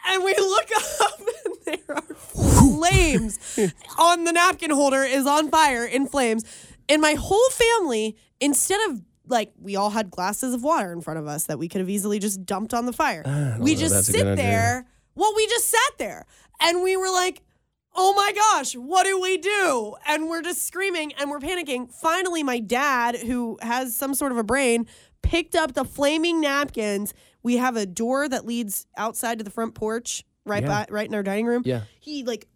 And 0.07 0.23
we 0.23 0.33
look 0.35 0.69
up, 1.01 1.19
and 1.19 1.55
there 1.65 1.95
are 1.97 2.01
flames 2.15 3.59
on 3.97 4.23
the 4.23 4.31
napkin 4.31 4.71
holder 4.71 5.03
is 5.03 5.25
on 5.25 5.49
fire 5.49 5.85
in 5.85 6.07
flames. 6.07 6.43
And 6.87 7.01
my 7.01 7.13
whole 7.13 7.49
family, 7.49 8.15
instead 8.39 8.79
of 8.89 9.01
like 9.27 9.51
we 9.59 9.75
all 9.75 9.91
had 9.91 10.09
glasses 10.09 10.53
of 10.53 10.63
water 10.63 10.91
in 10.91 11.01
front 11.01 11.19
of 11.19 11.27
us 11.27 11.45
that 11.45 11.59
we 11.59 11.67
could 11.67 11.81
have 11.81 11.89
easily 11.89 12.17
just 12.19 12.45
dumped 12.45 12.73
on 12.73 12.85
the 12.85 12.93
fire. 12.93 13.21
We 13.59 13.75
just 13.75 13.93
sit 14.05 14.23
there. 14.37 14.85
Well, 15.15 15.33
we 15.35 15.45
just 15.47 15.67
sat 15.69 15.97
there 15.97 16.25
and 16.61 16.81
we 16.81 16.97
were 16.97 17.09
like, 17.11 17.43
oh 17.95 18.13
my 18.15 18.31
gosh, 18.31 18.73
what 18.73 19.05
do 19.05 19.19
we 19.19 19.37
do? 19.37 19.95
And 20.07 20.29
we're 20.29 20.41
just 20.41 20.65
screaming 20.65 21.13
and 21.19 21.29
we're 21.29 21.39
panicking. 21.39 21.91
Finally, 21.93 22.41
my 22.43 22.59
dad, 22.59 23.17
who 23.17 23.59
has 23.61 23.95
some 23.95 24.13
sort 24.15 24.31
of 24.31 24.37
a 24.37 24.43
brain, 24.43 24.87
picked 25.21 25.55
up 25.55 25.73
the 25.73 25.85
flaming 25.85 26.41
napkins. 26.41 27.13
We 27.43 27.57
have 27.57 27.75
a 27.77 27.85
door 27.85 28.27
that 28.27 28.45
leads 28.45 28.85
outside 28.97 29.37
to 29.37 29.43
the 29.43 29.49
front 29.51 29.73
porch, 29.75 30.23
right 30.45 30.63
Yeah. 30.63 30.85
by, 30.85 30.87
right 30.89 31.07
in 31.07 31.15
our 31.15 31.23
dining 31.23 31.45
room. 31.45 31.63
Yeah. 31.65 31.81
He 31.99 32.23
like 32.23 32.47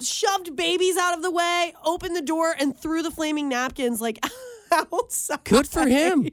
shoved 0.00 0.56
babies 0.56 0.96
out 0.96 1.14
of 1.16 1.22
the 1.22 1.30
way, 1.30 1.74
opened 1.84 2.16
the 2.16 2.22
door, 2.22 2.54
and 2.58 2.76
threw 2.76 3.02
the 3.02 3.10
flaming 3.10 3.48
napkins 3.48 4.00
like 4.00 4.18
outside. 4.72 5.44
Good 5.44 5.66
for 5.68 5.86
him. 5.86 6.26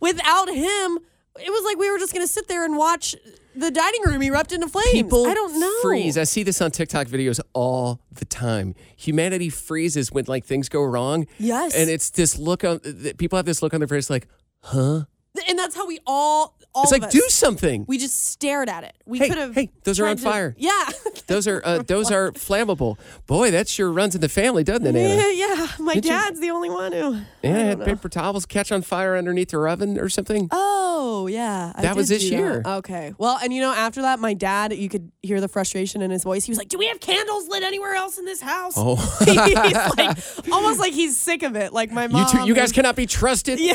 Without 0.00 0.48
him, 0.48 0.98
it 1.38 1.50
was 1.50 1.64
like 1.64 1.78
we 1.78 1.90
were 1.90 1.98
just 1.98 2.12
gonna 2.14 2.26
sit 2.26 2.48
there 2.48 2.64
and 2.64 2.76
watch 2.78 3.14
the 3.54 3.70
dining 3.70 4.00
room 4.06 4.22
erupt 4.22 4.52
into 4.52 4.68
flames. 4.68 4.90
People 4.92 5.26
I 5.26 5.34
don't 5.34 5.60
know. 5.60 5.72
freeze. 5.82 6.16
I 6.16 6.24
see 6.24 6.42
this 6.42 6.60
on 6.62 6.70
TikTok 6.70 7.06
videos 7.08 7.40
all 7.52 8.00
the 8.12 8.24
time. 8.24 8.74
Humanity 8.96 9.50
freezes 9.50 10.10
when 10.10 10.24
like 10.26 10.44
things 10.46 10.68
go 10.70 10.82
wrong. 10.82 11.26
Yes. 11.38 11.74
And 11.76 11.90
it's 11.90 12.10
this 12.10 12.38
look 12.38 12.64
on. 12.64 12.80
People 13.18 13.36
have 13.36 13.44
this 13.46 13.62
look 13.62 13.74
on 13.74 13.80
their 13.80 13.88
face 13.88 14.08
like, 14.08 14.26
huh? 14.62 15.04
and 15.48 15.58
that's 15.58 15.76
how 15.76 15.86
we 15.86 15.98
all 16.06 16.55
all 16.76 16.82
It's 16.84 16.92
like 16.92 17.04
us, 17.04 17.12
do 17.12 17.22
something. 17.28 17.84
We 17.88 17.98
just 17.98 18.26
stared 18.30 18.68
at 18.68 18.84
it. 18.84 18.94
We 19.06 19.18
Hey, 19.18 19.28
could 19.28 19.38
have. 19.38 19.54
hey, 19.54 19.70
those 19.84 19.98
are 19.98 20.06
on 20.06 20.16
to- 20.18 20.22
fire. 20.22 20.54
Yeah. 20.58 20.72
Those 21.26 21.48
are 21.48 21.60
uh, 21.64 21.82
those 21.82 22.12
are 22.12 22.30
flammable. 22.46 22.98
Boy, 23.26 23.50
that 23.50 23.66
sure 23.68 23.90
runs 23.90 24.14
in 24.14 24.20
the 24.20 24.28
family, 24.28 24.62
doesn't 24.62 24.86
it, 24.86 24.94
Anna? 24.94 25.22
yeah, 25.32 25.54
yeah. 25.56 25.68
My 25.80 25.94
Did 25.94 26.04
you- 26.04 26.10
dad's 26.12 26.38
the 26.38 26.50
only 26.50 26.70
one 26.70 26.92
who. 26.92 27.18
Anna 27.42 27.64
had 27.64 27.84
paper 27.84 28.08
towels 28.08 28.46
catch 28.46 28.70
on 28.70 28.82
fire 28.82 29.16
underneath 29.16 29.50
her 29.50 29.66
oven 29.68 29.98
or 29.98 30.08
something. 30.08 30.48
Oh 30.52 31.26
yeah, 31.26 31.72
I 31.74 31.82
That 31.82 31.96
was 31.96 32.08
this 32.08 32.22
do 32.22 32.30
that. 32.30 32.36
year. 32.36 32.62
Okay, 32.64 33.12
well, 33.18 33.38
and 33.42 33.52
you 33.52 33.60
know, 33.60 33.72
after 33.72 34.02
that, 34.02 34.20
my 34.20 34.34
dad, 34.34 34.72
you 34.74 34.88
could 34.88 35.10
hear 35.22 35.40
the 35.40 35.48
frustration 35.48 36.00
in 36.00 36.12
his 36.12 36.22
voice. 36.22 36.44
He 36.44 36.52
was 36.52 36.58
like, 36.58 36.68
"Do 36.68 36.78
we 36.78 36.86
have 36.86 37.00
candles 37.00 37.48
lit 37.48 37.64
anywhere 37.64 37.94
else 37.94 38.18
in 38.18 38.24
this 38.24 38.40
house?" 38.40 38.74
Oh. 38.76 38.94
he's 39.24 39.96
like, 39.96 40.18
almost 40.52 40.78
like 40.78 40.92
he's 40.92 41.16
sick 41.16 41.42
of 41.42 41.56
it. 41.56 41.72
Like 41.72 41.90
my 41.90 42.06
mom. 42.06 42.20
You 42.32 42.40
two, 42.40 42.46
you 42.46 42.54
guys 42.54 42.66
is- 42.68 42.72
cannot 42.72 42.94
be 42.94 43.06
trusted. 43.06 43.58
Yeah, 43.58 43.74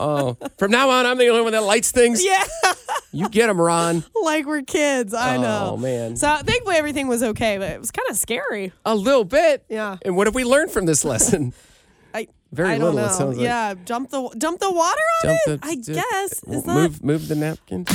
Oh, 0.00 0.36
from 0.58 0.70
now 0.70 0.90
on, 0.90 1.06
I'm 1.06 1.18
the 1.18 1.28
only 1.28 1.42
one 1.42 1.52
that 1.52 1.62
lights 1.64 1.90
things. 1.90 2.17
Yeah. 2.24 2.44
You 3.12 3.28
get 3.28 3.46
them, 3.46 3.60
Ron. 3.60 4.04
like 4.22 4.46
we're 4.46 4.62
kids. 4.62 5.14
I 5.14 5.36
oh, 5.36 5.40
know. 5.42 5.70
Oh, 5.72 5.76
man. 5.76 6.16
So 6.16 6.36
thankfully 6.36 6.76
everything 6.76 7.08
was 7.08 7.22
okay, 7.22 7.58
but 7.58 7.70
it 7.70 7.80
was 7.80 7.90
kind 7.90 8.08
of 8.10 8.16
scary. 8.16 8.72
A 8.84 8.94
little 8.94 9.24
bit. 9.24 9.64
Yeah. 9.68 9.96
And 10.04 10.16
what 10.16 10.26
have 10.26 10.34
we 10.34 10.44
learned 10.44 10.70
from 10.70 10.86
this 10.86 11.04
lesson? 11.06 11.52
I 12.14 12.28
Very 12.52 12.70
I 12.70 12.78
don't 12.78 12.94
little, 12.94 12.98
it 12.98 13.02
know. 13.12 13.12
sounds 13.18 13.36
like. 13.38 13.44
Yeah, 13.44 13.74
dump 13.84 14.10
the 14.10 14.28
dump 14.38 14.60
the 14.60 14.70
water 14.70 15.00
on 15.24 15.28
Dump 15.28 15.40
it. 15.46 15.60
the- 15.62 15.66
I 15.68 15.74
d- 15.74 15.94
guess 15.94 16.32
is 16.44 16.62
that 16.64 16.74
move, 16.74 17.02
move 17.04 17.28
the 17.28 17.34
napkin. 17.34 17.86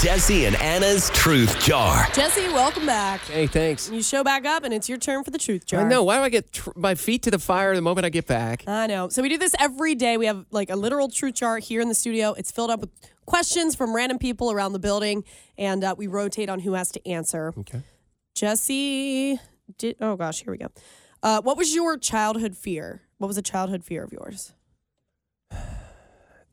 Jesse 0.00 0.46
and 0.46 0.56
Anna's 0.56 1.10
Truth 1.10 1.60
Jar. 1.60 2.08
Jesse? 2.14 2.48
Welcome 2.48 2.86
back. 2.86 3.20
Hey, 3.22 3.46
thanks. 3.46 3.90
You 3.90 4.02
show 4.02 4.24
back 4.24 4.46
up, 4.46 4.64
and 4.64 4.72
it's 4.72 4.88
your 4.88 4.96
turn 4.98 5.22
for 5.22 5.30
the 5.30 5.38
truth 5.38 5.66
jar. 5.66 5.82
I 5.84 5.88
know. 5.88 6.02
Why 6.02 6.16
do 6.16 6.22
I 6.22 6.28
get 6.30 6.50
tr- 6.50 6.70
my 6.74 6.94
feet 6.94 7.22
to 7.24 7.30
the 7.30 7.38
fire 7.38 7.74
the 7.76 7.82
moment 7.82 8.06
I 8.06 8.08
get 8.08 8.26
back? 8.26 8.64
I 8.66 8.86
know. 8.86 9.10
So 9.10 9.20
we 9.22 9.28
do 9.28 9.36
this 9.38 9.54
every 9.60 9.94
day. 9.94 10.16
We 10.16 10.26
have 10.26 10.46
like 10.50 10.70
a 10.70 10.76
literal 10.76 11.08
truth 11.10 11.34
jar 11.34 11.58
here 11.58 11.80
in 11.82 11.88
the 11.88 11.94
studio. 11.94 12.32
It's 12.32 12.50
filled 12.50 12.70
up 12.70 12.80
with 12.80 12.90
questions 13.26 13.74
from 13.74 13.94
random 13.94 14.18
people 14.18 14.50
around 14.52 14.72
the 14.72 14.78
building, 14.78 15.24
and 15.58 15.82
uh, 15.84 15.94
we 15.96 16.06
rotate 16.06 16.48
on 16.48 16.60
who 16.60 16.72
has 16.74 16.90
to 16.92 17.08
answer. 17.08 17.52
Okay. 17.58 17.82
Jesse, 18.34 19.38
did 19.78 19.96
oh 20.00 20.16
gosh, 20.16 20.42
here 20.42 20.52
we 20.52 20.58
go. 20.58 20.68
Uh, 21.22 21.40
what 21.42 21.56
was 21.56 21.74
your 21.74 21.96
childhood 21.98 22.56
fear? 22.56 23.02
What 23.18 23.28
was 23.28 23.38
a 23.38 23.42
childhood 23.42 23.84
fear 23.84 24.02
of 24.02 24.12
yours? 24.12 24.52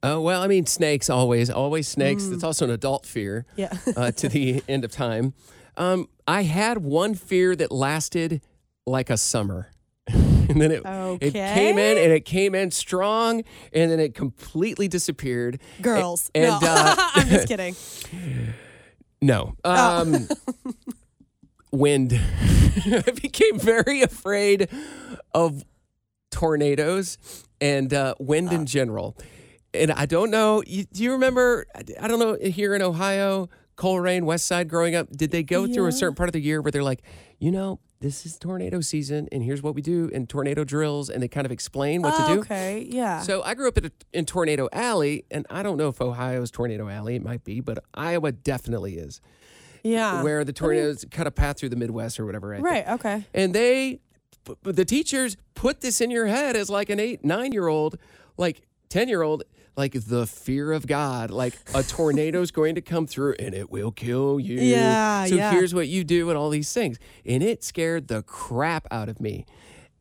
Oh, 0.02 0.22
well, 0.22 0.42
I 0.42 0.48
mean, 0.48 0.66
snakes 0.66 1.10
always, 1.10 1.50
always 1.50 1.86
snakes. 1.88 2.28
It's 2.28 2.44
also 2.44 2.64
an 2.66 2.72
adult 2.72 3.06
fear 3.06 3.46
Yeah. 3.58 3.76
uh, 3.98 4.12
to 4.12 4.30
the 4.30 4.64
end 4.68 4.86
of 4.86 4.92
time. 4.92 5.34
Um, 5.76 6.08
I 6.26 6.44
had 6.44 6.78
one 6.78 7.16
fear 7.16 7.54
that 7.58 7.70
lasted 7.72 8.42
like 8.86 9.10
a 9.10 9.18
summer. 9.18 9.72
and 10.54 10.60
then 10.60 10.72
it, 10.72 10.82
it 11.22 11.34
came 11.34 11.78
in 11.78 11.98
and 11.98 12.12
it 12.12 12.26
came 12.26 12.56
in 12.56 12.72
strong 12.72 13.44
and 13.72 13.92
then 13.92 14.00
it 14.00 14.16
completely 14.16 14.88
disappeared. 14.88 15.60
Girls. 15.80 16.32
And, 16.34 16.48
no. 16.48 16.60
uh, 16.64 16.96
I'm 17.14 17.28
just 17.28 17.48
kidding. 17.48 17.76
No. 19.22 19.56
Oh. 19.64 20.02
Um, 20.02 20.28
wind. 21.72 22.20
I 22.20 23.12
became 23.22 23.60
very 23.60 24.02
afraid 24.02 24.70
of 25.36 25.64
tornadoes 26.32 27.20
and 27.62 27.94
uh, 27.94 28.16
wind 28.20 28.52
in 28.52 28.66
general. 28.66 29.16
And 29.74 29.92
I 29.92 30.08
don't 30.08 30.32
know. 30.32 30.64
You, 30.66 30.86
do 30.86 31.04
you 31.04 31.12
remember? 31.12 31.68
I 31.76 32.08
don't 32.08 32.20
know. 32.20 32.38
Here 32.42 32.74
in 32.74 32.82
Ohio, 32.82 33.50
Colerain, 33.78 34.24
West 34.24 34.48
Side, 34.48 34.68
growing 34.68 34.96
up, 34.96 35.10
did 35.12 35.30
they 35.30 35.44
go 35.44 35.68
through 35.68 35.86
a 35.86 35.92
certain 35.92 36.16
part 36.16 36.28
of 36.28 36.34
the 36.34 36.42
year 36.42 36.60
where 36.60 36.72
they're 36.72 36.82
like, 36.82 37.04
you 37.38 37.52
know, 37.52 37.80
this 38.02 38.26
is 38.26 38.38
tornado 38.38 38.80
season, 38.80 39.28
and 39.32 39.44
here's 39.44 39.62
what 39.62 39.76
we 39.76 39.82
do 39.82 40.08
in 40.08 40.26
tornado 40.26 40.64
drills, 40.64 41.10
and 41.10 41.22
they 41.22 41.28
kind 41.28 41.46
of 41.46 41.52
explain 41.52 42.02
what 42.02 42.16
to 42.16 42.24
oh, 42.24 42.28
do. 42.28 42.34
Oh, 42.34 42.42
Okay. 42.42 42.88
Yeah. 42.90 43.22
So 43.22 43.44
I 43.44 43.54
grew 43.56 43.68
up 43.68 43.78
in, 43.78 43.86
a, 43.86 43.92
in 44.14 44.26
Tornado 44.26 44.70
Alley, 44.72 45.26
and 45.30 45.46
I 45.50 45.64
don't 45.64 45.78
know 45.78 45.90
if 45.90 46.02
Ohio's 46.02 46.50
Tornado 46.50 46.88
Alley. 46.88 47.16
It 47.16 47.24
might 47.24 47.44
be, 47.44 47.60
but 47.60 47.80
Iowa 47.94 48.32
definitely 48.32 48.98
is, 48.98 49.20
yeah. 49.84 50.24
where 50.24 50.46
the 50.46 50.54
tornadoes 50.54 51.06
cut 51.12 51.28
a 51.28 51.32
path 51.32 51.60
through 51.60 51.70
the 51.70 51.76
Midwest 51.76 52.20
or 52.20 52.26
whatever. 52.26 52.54
I 52.54 52.58
think. 52.58 52.68
Right. 52.68 52.88
Okay. 52.88 53.26
And 53.34 53.54
they, 53.54 54.00
the 54.64 54.86
teachers 54.86 55.36
put 55.54 55.82
this 55.82 56.00
in 56.00 56.10
your 56.10 56.28
head 56.28 56.56
as 56.56 56.70
like 56.70 56.90
an 56.90 57.00
eight, 57.00 57.26
nine 57.26 57.52
year 57.52 57.68
old, 57.68 57.98
like 58.38 58.62
10 58.88 59.10
year 59.10 59.22
old, 59.22 59.44
like 59.78 59.94
the 59.94 60.26
fear 60.28 60.72
of 60.74 60.86
God, 60.88 61.32
like 61.32 61.54
a 61.74 61.84
tornado's 61.84 62.52
going 62.52 62.76
to 62.76 62.82
come 62.82 63.08
through 63.08 63.36
and 63.40 63.54
it 63.54 63.70
will 63.72 63.92
kill 63.92 64.40
you. 64.40 64.60
Yeah, 64.60 65.26
So 65.26 65.36
yeah. 65.36 65.52
here's 65.52 65.74
what 65.74 65.88
you 65.88 66.04
do 66.04 66.30
and 66.30 66.38
all 66.38 66.50
these 66.50 66.72
things. 66.74 66.98
And 67.26 67.42
it 67.42 67.64
scared 67.64 68.08
the 68.08 68.22
crap 68.24 68.88
out 68.92 69.08
of 69.10 69.20
me. 69.22 69.46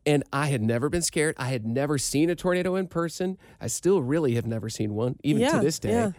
And 0.06 0.24
I 0.32 0.46
had 0.46 0.62
never 0.62 0.88
been 0.88 1.02
scared. 1.02 1.34
I 1.38 1.48
had 1.48 1.66
never 1.66 1.98
seen 1.98 2.30
a 2.30 2.34
tornado 2.34 2.76
in 2.76 2.86
person. 2.88 3.36
I 3.60 3.66
still 3.66 4.00
really 4.02 4.34
have 4.36 4.46
never 4.46 4.70
seen 4.70 4.94
one, 4.94 5.16
even 5.22 5.42
Yeah, 5.42 5.52
to 5.52 5.58
this 5.60 5.78
day. 5.78 5.90
yeah. 5.90 6.12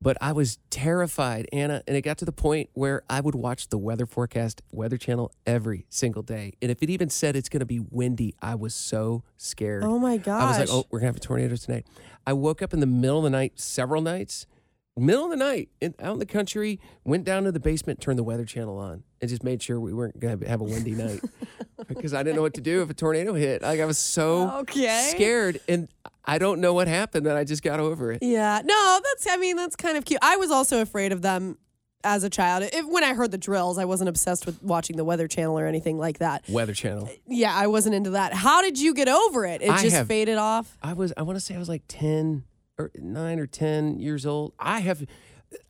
But 0.00 0.18
I 0.20 0.32
was 0.32 0.58
terrified, 0.68 1.48
Anna, 1.52 1.82
and 1.88 1.96
it 1.96 2.02
got 2.02 2.18
to 2.18 2.26
the 2.26 2.32
point 2.32 2.68
where 2.74 3.02
I 3.08 3.20
would 3.20 3.34
watch 3.34 3.68
the 3.68 3.78
weather 3.78 4.04
forecast, 4.06 4.60
Weather 4.70 4.98
Channel, 4.98 5.32
every 5.46 5.86
single 5.88 6.22
day. 6.22 6.52
And 6.60 6.70
if 6.70 6.82
it 6.82 6.90
even 6.90 7.08
said 7.08 7.34
it's 7.34 7.48
going 7.48 7.60
to 7.60 7.66
be 7.66 7.80
windy, 7.80 8.34
I 8.42 8.56
was 8.56 8.74
so 8.74 9.22
scared. 9.38 9.84
Oh 9.84 9.98
my 9.98 10.18
god. 10.18 10.42
I 10.42 10.46
was 10.46 10.58
like, 10.58 10.68
oh, 10.70 10.86
we're 10.90 11.00
going 11.00 11.06
to 11.12 11.14
have 11.14 11.16
a 11.16 11.20
tornado 11.20 11.56
tonight. 11.56 11.86
I 12.26 12.34
woke 12.34 12.60
up 12.60 12.74
in 12.74 12.80
the 12.80 12.86
middle 12.86 13.18
of 13.18 13.24
the 13.24 13.30
night 13.30 13.58
several 13.58 14.02
nights, 14.02 14.46
middle 14.98 15.24
of 15.24 15.30
the 15.30 15.36
night, 15.36 15.70
in, 15.80 15.94
out 15.98 16.12
in 16.12 16.18
the 16.18 16.26
country, 16.26 16.78
went 17.04 17.24
down 17.24 17.44
to 17.44 17.52
the 17.52 17.60
basement, 17.60 17.98
turned 18.00 18.18
the 18.18 18.24
Weather 18.24 18.44
Channel 18.44 18.76
on, 18.78 19.02
and 19.22 19.30
just 19.30 19.42
made 19.42 19.62
sure 19.62 19.80
we 19.80 19.94
weren't 19.94 20.20
going 20.20 20.38
to 20.38 20.46
have 20.48 20.60
a 20.60 20.64
windy 20.64 20.94
night 20.94 21.20
because 21.88 22.12
I 22.12 22.22
didn't 22.22 22.36
know 22.36 22.42
what 22.42 22.54
to 22.54 22.60
do 22.60 22.82
if 22.82 22.90
a 22.90 22.94
tornado 22.94 23.32
hit. 23.32 23.62
Like, 23.62 23.80
I 23.80 23.86
was 23.86 23.98
so 23.98 24.50
Okay. 24.60 25.08
scared, 25.14 25.58
and 25.68 25.88
I 26.26 26.38
don't 26.38 26.60
know 26.60 26.74
what 26.74 26.88
happened, 26.88 27.26
and 27.26 27.38
I 27.38 27.44
just 27.44 27.62
got 27.62 27.78
over 27.80 28.12
it. 28.12 28.18
Yeah. 28.22 28.60
No, 28.64 29.00
that's, 29.02 29.26
I 29.30 29.36
mean, 29.36 29.56
that's 29.56 29.76
kind 29.76 29.96
of 29.96 30.04
cute. 30.04 30.20
I 30.22 30.36
was 30.36 30.50
also 30.50 30.80
afraid 30.82 31.12
of 31.12 31.22
them 31.22 31.56
as 32.02 32.24
a 32.24 32.30
child. 32.30 32.64
If, 32.72 32.86
when 32.86 33.04
I 33.04 33.14
heard 33.14 33.30
the 33.30 33.38
drills, 33.38 33.78
I 33.78 33.84
wasn't 33.84 34.08
obsessed 34.08 34.44
with 34.46 34.62
watching 34.62 34.96
the 34.96 35.04
Weather 35.04 35.28
Channel 35.28 35.58
or 35.58 35.66
anything 35.66 35.98
like 35.98 36.18
that. 36.18 36.44
Weather 36.48 36.74
Channel. 36.74 37.08
Yeah, 37.26 37.54
I 37.54 37.66
wasn't 37.68 37.94
into 37.94 38.10
that. 38.10 38.32
How 38.32 38.60
did 38.62 38.78
you 38.78 38.92
get 38.94 39.08
over 39.08 39.44
it? 39.46 39.62
It 39.62 39.70
I 39.70 39.82
just 39.82 39.94
have- 39.96 40.08
faded 40.08 40.36
off? 40.38 40.76
I 40.82 40.92
was 40.94 41.12
I 41.16 41.22
want 41.22 41.36
to 41.36 41.40
say 41.40 41.54
I 41.54 41.58
was 41.58 41.68
like 41.68 41.82
10 41.88 42.44
or 42.78 42.90
9 42.96 43.38
or 43.38 43.46
10 43.46 43.98
years 44.00 44.26
old. 44.26 44.52
I 44.58 44.80
have 44.80 45.04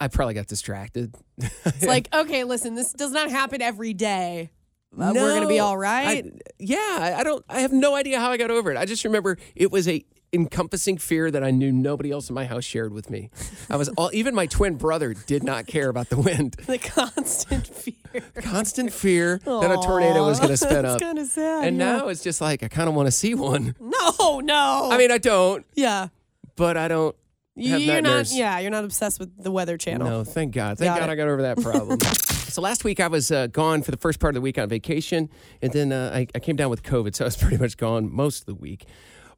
I 0.00 0.08
probably 0.08 0.34
got 0.34 0.46
distracted. 0.46 1.14
It's 1.38 1.82
like, 1.86 2.08
okay, 2.14 2.44
listen, 2.44 2.74
this 2.74 2.92
does 2.92 3.12
not 3.12 3.30
happen 3.30 3.60
every 3.62 3.92
day. 3.94 4.50
Uh, 4.98 5.12
we're 5.14 5.30
going 5.30 5.42
to 5.42 5.48
be 5.48 5.60
all 5.60 5.76
right. 5.76 6.24
I- 6.24 6.38
yeah, 6.58 7.14
I 7.18 7.22
don't 7.22 7.44
I 7.48 7.60
have 7.60 7.72
no 7.72 7.94
idea 7.94 8.18
how 8.20 8.30
I 8.30 8.36
got 8.38 8.50
over 8.50 8.70
it. 8.70 8.76
I 8.78 8.84
just 8.86 9.04
remember 9.04 9.36
it 9.54 9.70
was 9.70 9.86
a 9.88 10.04
encompassing 10.32 10.98
fear 10.98 11.30
that 11.30 11.42
I 11.42 11.50
knew 11.50 11.72
nobody 11.72 12.10
else 12.10 12.28
in 12.28 12.34
my 12.34 12.44
house 12.44 12.64
shared 12.64 12.92
with 12.92 13.10
me. 13.10 13.30
I 13.70 13.76
was 13.76 13.88
all 13.90 14.10
even 14.12 14.34
my 14.34 14.46
twin 14.46 14.74
brother 14.74 15.14
did 15.14 15.42
not 15.42 15.66
care 15.66 15.88
about 15.88 16.08
the 16.08 16.18
wind. 16.18 16.52
the 16.66 16.78
constant 16.78 17.66
fear. 17.66 18.22
Constant 18.36 18.92
fear 18.92 19.38
that 19.44 19.70
a 19.70 19.76
tornado 19.76 20.26
was 20.26 20.38
going 20.38 20.50
to 20.50 20.56
spin 20.56 20.82
That's 20.82 20.96
up. 20.96 21.00
kind 21.00 21.18
of 21.18 21.26
sad. 21.26 21.66
And 21.66 21.78
yeah. 21.78 21.96
now 21.96 22.08
it's 22.08 22.22
just 22.22 22.40
like 22.40 22.62
I 22.62 22.68
kind 22.68 22.88
of 22.88 22.94
want 22.94 23.06
to 23.06 23.12
see 23.12 23.34
one. 23.34 23.74
no, 23.80 24.40
no. 24.40 24.88
I 24.92 24.98
mean, 24.98 25.10
I 25.10 25.18
don't, 25.18 25.64
yeah. 25.74 26.08
but 26.56 26.76
I 26.76 26.88
don't 26.88 27.16
have 27.56 27.80
You're 27.80 28.02
not, 28.02 28.30
yeah, 28.30 28.58
you're 28.58 28.70
not 28.70 28.84
obsessed 28.84 29.18
with 29.18 29.42
the 29.42 29.50
Weather 29.50 29.78
Channel. 29.78 30.08
No, 30.08 30.24
thank 30.24 30.52
God. 30.54 30.78
Thank 30.78 30.90
Got 30.90 31.00
God 31.00 31.08
it. 31.08 31.12
I 31.12 31.16
got 31.16 31.28
over 31.28 31.42
that 31.42 31.60
problem. 31.60 32.00
so 32.00 32.60
last 32.60 32.84
week 32.84 33.00
I 33.00 33.08
was 33.08 33.30
uh, 33.30 33.46
gone 33.46 33.82
for 33.82 33.90
the 33.90 33.96
first 33.96 34.20
part 34.20 34.32
of 34.32 34.34
the 34.34 34.40
week 34.42 34.58
on 34.58 34.68
vacation, 34.68 35.30
and 35.62 35.72
then 35.72 35.92
uh, 35.92 36.10
I, 36.14 36.26
I 36.34 36.38
came 36.38 36.56
down 36.56 36.68
with 36.68 36.82
COVID, 36.82 37.14
so 37.14 37.24
I 37.24 37.28
was 37.28 37.36
pretty 37.36 37.56
much 37.56 37.76
gone 37.76 38.12
most 38.12 38.40
of 38.40 38.46
the 38.46 38.54
week. 38.54 38.84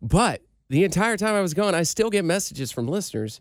But 0.03 0.43
the 0.69 0.85
entire 0.85 1.17
time 1.17 1.35
I 1.35 1.41
was 1.41 1.55
gone, 1.55 1.75
I 1.75 1.83
still 1.83 2.11
get 2.11 2.25
messages 2.25 2.71
from 2.71 2.87
listeners 2.87 3.41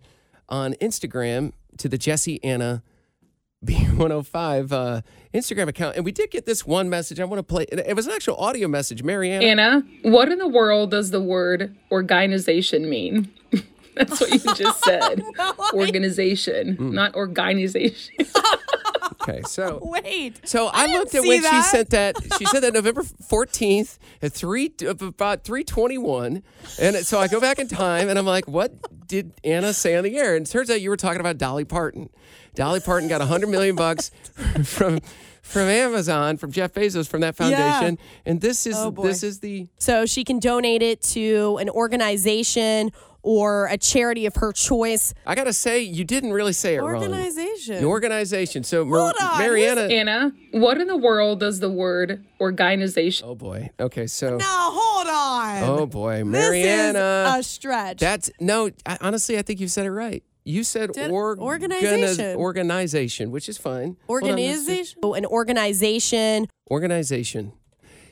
on 0.50 0.74
Instagram 0.76 1.54
to 1.78 1.90
the 1.90 1.98
Jesse 1.98 2.44
Anna 2.44 2.84
B105 3.66 4.72
uh, 4.72 5.02
Instagram 5.34 5.68
account. 5.68 5.96
And 5.96 6.06
we 6.06 6.12
did 6.12 6.32
get 6.32 6.46
this 6.46 6.66
one 6.66 6.90
message. 6.90 7.20
I 7.20 7.26
want 7.26 7.40
to 7.40 7.44
play. 7.44 7.64
It 7.64 7.96
was 7.96 8.08
an 8.08 8.14
actual 8.14 8.38
audio 8.38 8.68
message. 8.68 9.04
Mariana. 9.04 9.46
Anna, 9.46 9.84
what 10.04 10.32
in 10.32 10.38
the 10.38 10.48
world 10.48 10.92
does 10.92 11.12
the 11.12 11.22
word 11.22 11.76
organization 11.92 12.90
mean? 12.90 13.32
That's 13.96 14.22
what 14.22 14.32
you 14.32 14.54
just 14.54 14.84
said. 14.84 15.24
Organization, 15.74 16.78
not 16.94 17.16
organization. 17.16 18.16
Okay, 19.28 19.42
so. 19.44 19.80
Wait. 19.84 20.48
So 20.48 20.68
I, 20.68 20.88
didn't 20.88 21.00
looked 21.00 21.16
at 21.16 21.24
when 21.24 21.42
she 21.42 21.62
sent 21.64 21.90
that. 21.92 22.16
She 22.38 22.46
said 22.46 22.62
that 22.62 22.74
November 22.74 23.04
fourteenth 23.04 24.00
at 24.22 24.34
three 24.34 24.74
about 24.86 25.44
three 25.44 25.64
twenty 25.64 25.98
one, 25.98 26.44
and 26.80 26.96
so 26.98 27.20
I 27.20 27.28
go 27.28 27.40
back 27.40 27.60
in 27.60 27.68
time 27.68 28.10
and 28.10 28.18
I'm 28.18 28.26
like, 28.26 28.48
what 28.48 29.08
did 29.08 29.34
Anna 29.44 29.74
say 29.74 29.96
on 29.96 30.04
the 30.04 30.18
air? 30.18 30.36
And 30.36 30.46
it 30.46 30.50
turns 30.50 30.70
out 30.70 30.82
you 30.82 30.90
were 30.90 30.98
talking 30.98 31.20
about 31.20 31.38
Dolly 31.38 31.66
Parton. 31.66 32.10
Dolly 32.56 32.80
Parton 32.80 33.08
got 33.08 33.22
a 33.22 33.26
hundred 33.26 33.50
million 33.50 33.76
bucks 33.76 34.12
from 34.64 35.00
from 35.42 35.62
Amazon 35.64 36.38
from 36.38 36.52
Jeff 36.52 36.74
Bezos 36.74 37.08
from 37.08 37.22
that 37.22 37.36
foundation, 37.36 37.98
and 38.26 38.42
this 38.42 38.66
is 38.66 38.76
Oh, 38.78 38.92
this 38.92 39.24
is 39.24 39.40
the 39.40 39.68
So 39.78 40.06
she 40.06 40.24
can 40.24 40.40
donate 40.40 40.82
it 40.82 41.02
to 41.14 41.58
an 41.62 41.70
organization 41.70 42.92
or 43.28 43.66
a 43.68 43.78
charity 43.78 44.26
of 44.26 44.36
her 44.38 44.54
choice. 44.54 45.14
I 45.26 45.36
gotta 45.36 45.52
say 45.52 45.82
you 45.82 46.06
didn't 46.06 46.32
really 46.32 46.54
say 46.54 46.76
it 46.76 46.80
wrong. 46.82 46.96
Organization. 46.96 47.82
The 47.82 47.86
organization. 47.88 48.64
So 48.64 48.86
Mar- 48.86 49.00
Hold 49.00 49.16
on, 49.22 49.38
Mariana. 49.40 49.82
Anna, 49.82 50.32
what 50.52 50.80
in 50.80 50.88
the 50.88 50.96
world 50.96 51.42
does 51.42 51.60
the 51.60 51.70
word 51.70 52.24
organization 52.40 53.28
Oh 53.28 53.36
boy. 53.36 53.70
Okay, 53.80 54.08
so. 54.08 54.38
Now 54.38 54.70
hold 54.72 55.08
on. 55.08 55.64
Oh 55.80 55.86
boy, 55.86 56.20
This 56.20 56.26
Mariana. 56.26 57.34
is 57.38 57.40
a 57.40 57.44
stretch. 57.44 58.00
That's 58.00 58.32
no. 58.40 58.70
I, 58.86 58.98
honestly, 59.02 59.38
I 59.38 59.42
think 59.42 59.60
you 59.60 59.68
said 59.68 59.86
it 59.86 59.92
right. 59.92 60.24
You 60.46 60.64
said 60.64 60.94
Did- 60.94 61.12
org- 61.12 61.40
organization. 61.40 62.38
organization, 62.38 63.32
which 63.32 63.50
is 63.50 63.58
fine. 63.58 63.98
Hold 64.08 64.24
on, 64.24 64.30
organization. 64.30 65.00
Oh, 65.04 65.14
an 65.14 65.26
organization. 65.26 66.48
Organization. 66.72 67.52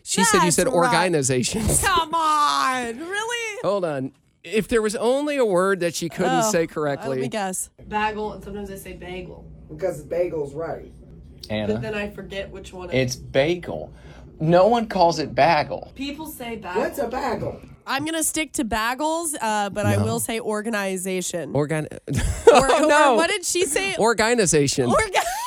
She 0.03 0.23
said 0.25 0.39
you 0.39 0.43
That's 0.45 0.57
said 0.57 0.67
right. 0.67 0.75
organization. 0.75 1.63
Come 1.81 2.13
on, 2.13 2.99
really? 2.99 3.59
Hold 3.63 3.85
on. 3.85 4.11
If 4.45 4.67
there 4.67 4.81
was 4.81 4.95
only 4.95 5.37
a 5.37 5.45
word 5.45 5.79
that 5.79 5.95
she 5.95 6.07
couldn't 6.09 6.31
Oh, 6.45 6.51
say 6.51 6.59
Let 6.59 6.69
me 6.69 6.73
correctly, 6.73 7.27
guess. 7.29 7.69
Bagel, 7.87 8.33
and 8.33 8.43
sometimes 8.43 8.69
I 8.69 8.75
say 8.75 8.93
bagel, 8.93 9.45
Because 9.69 10.03
bagel's 10.03 10.53
right. 10.53 10.91
Anna. 11.49 11.73
but 11.73 11.81
then 11.81 11.95
I 11.95 12.09
forget 12.09 12.49
which 12.51 12.71
one. 12.73 12.89
It's 12.91 13.15
bagel. 13.15 13.93
No 14.39 14.67
one 14.67 14.87
calls 14.87 15.19
it 15.19 15.33
bagel. 15.35 15.91
People 15.95 16.27
say 16.27 16.55
bagel. 16.57 16.81
What's 16.81 16.99
a 16.99 17.07
bagel? 17.07 17.59
I'm 17.87 18.03
gonna 18.03 18.23
stick 18.23 18.51
to 18.53 18.65
bagels, 18.65 19.35
uh, 19.41 19.69
but 19.69 19.85
I 19.85 19.97
will 19.97 20.19
say 20.19 20.39
organization. 20.39 21.53
Organ. 21.55 21.87
Or- 22.47 22.71
oh, 22.71 22.85
or 22.85 22.87
no. 22.87 23.15
what 23.15 23.29
did 23.29 23.43
she 23.43 23.65
say? 23.65 23.95
Organization. 23.97 24.87
Orga- 24.89 25.23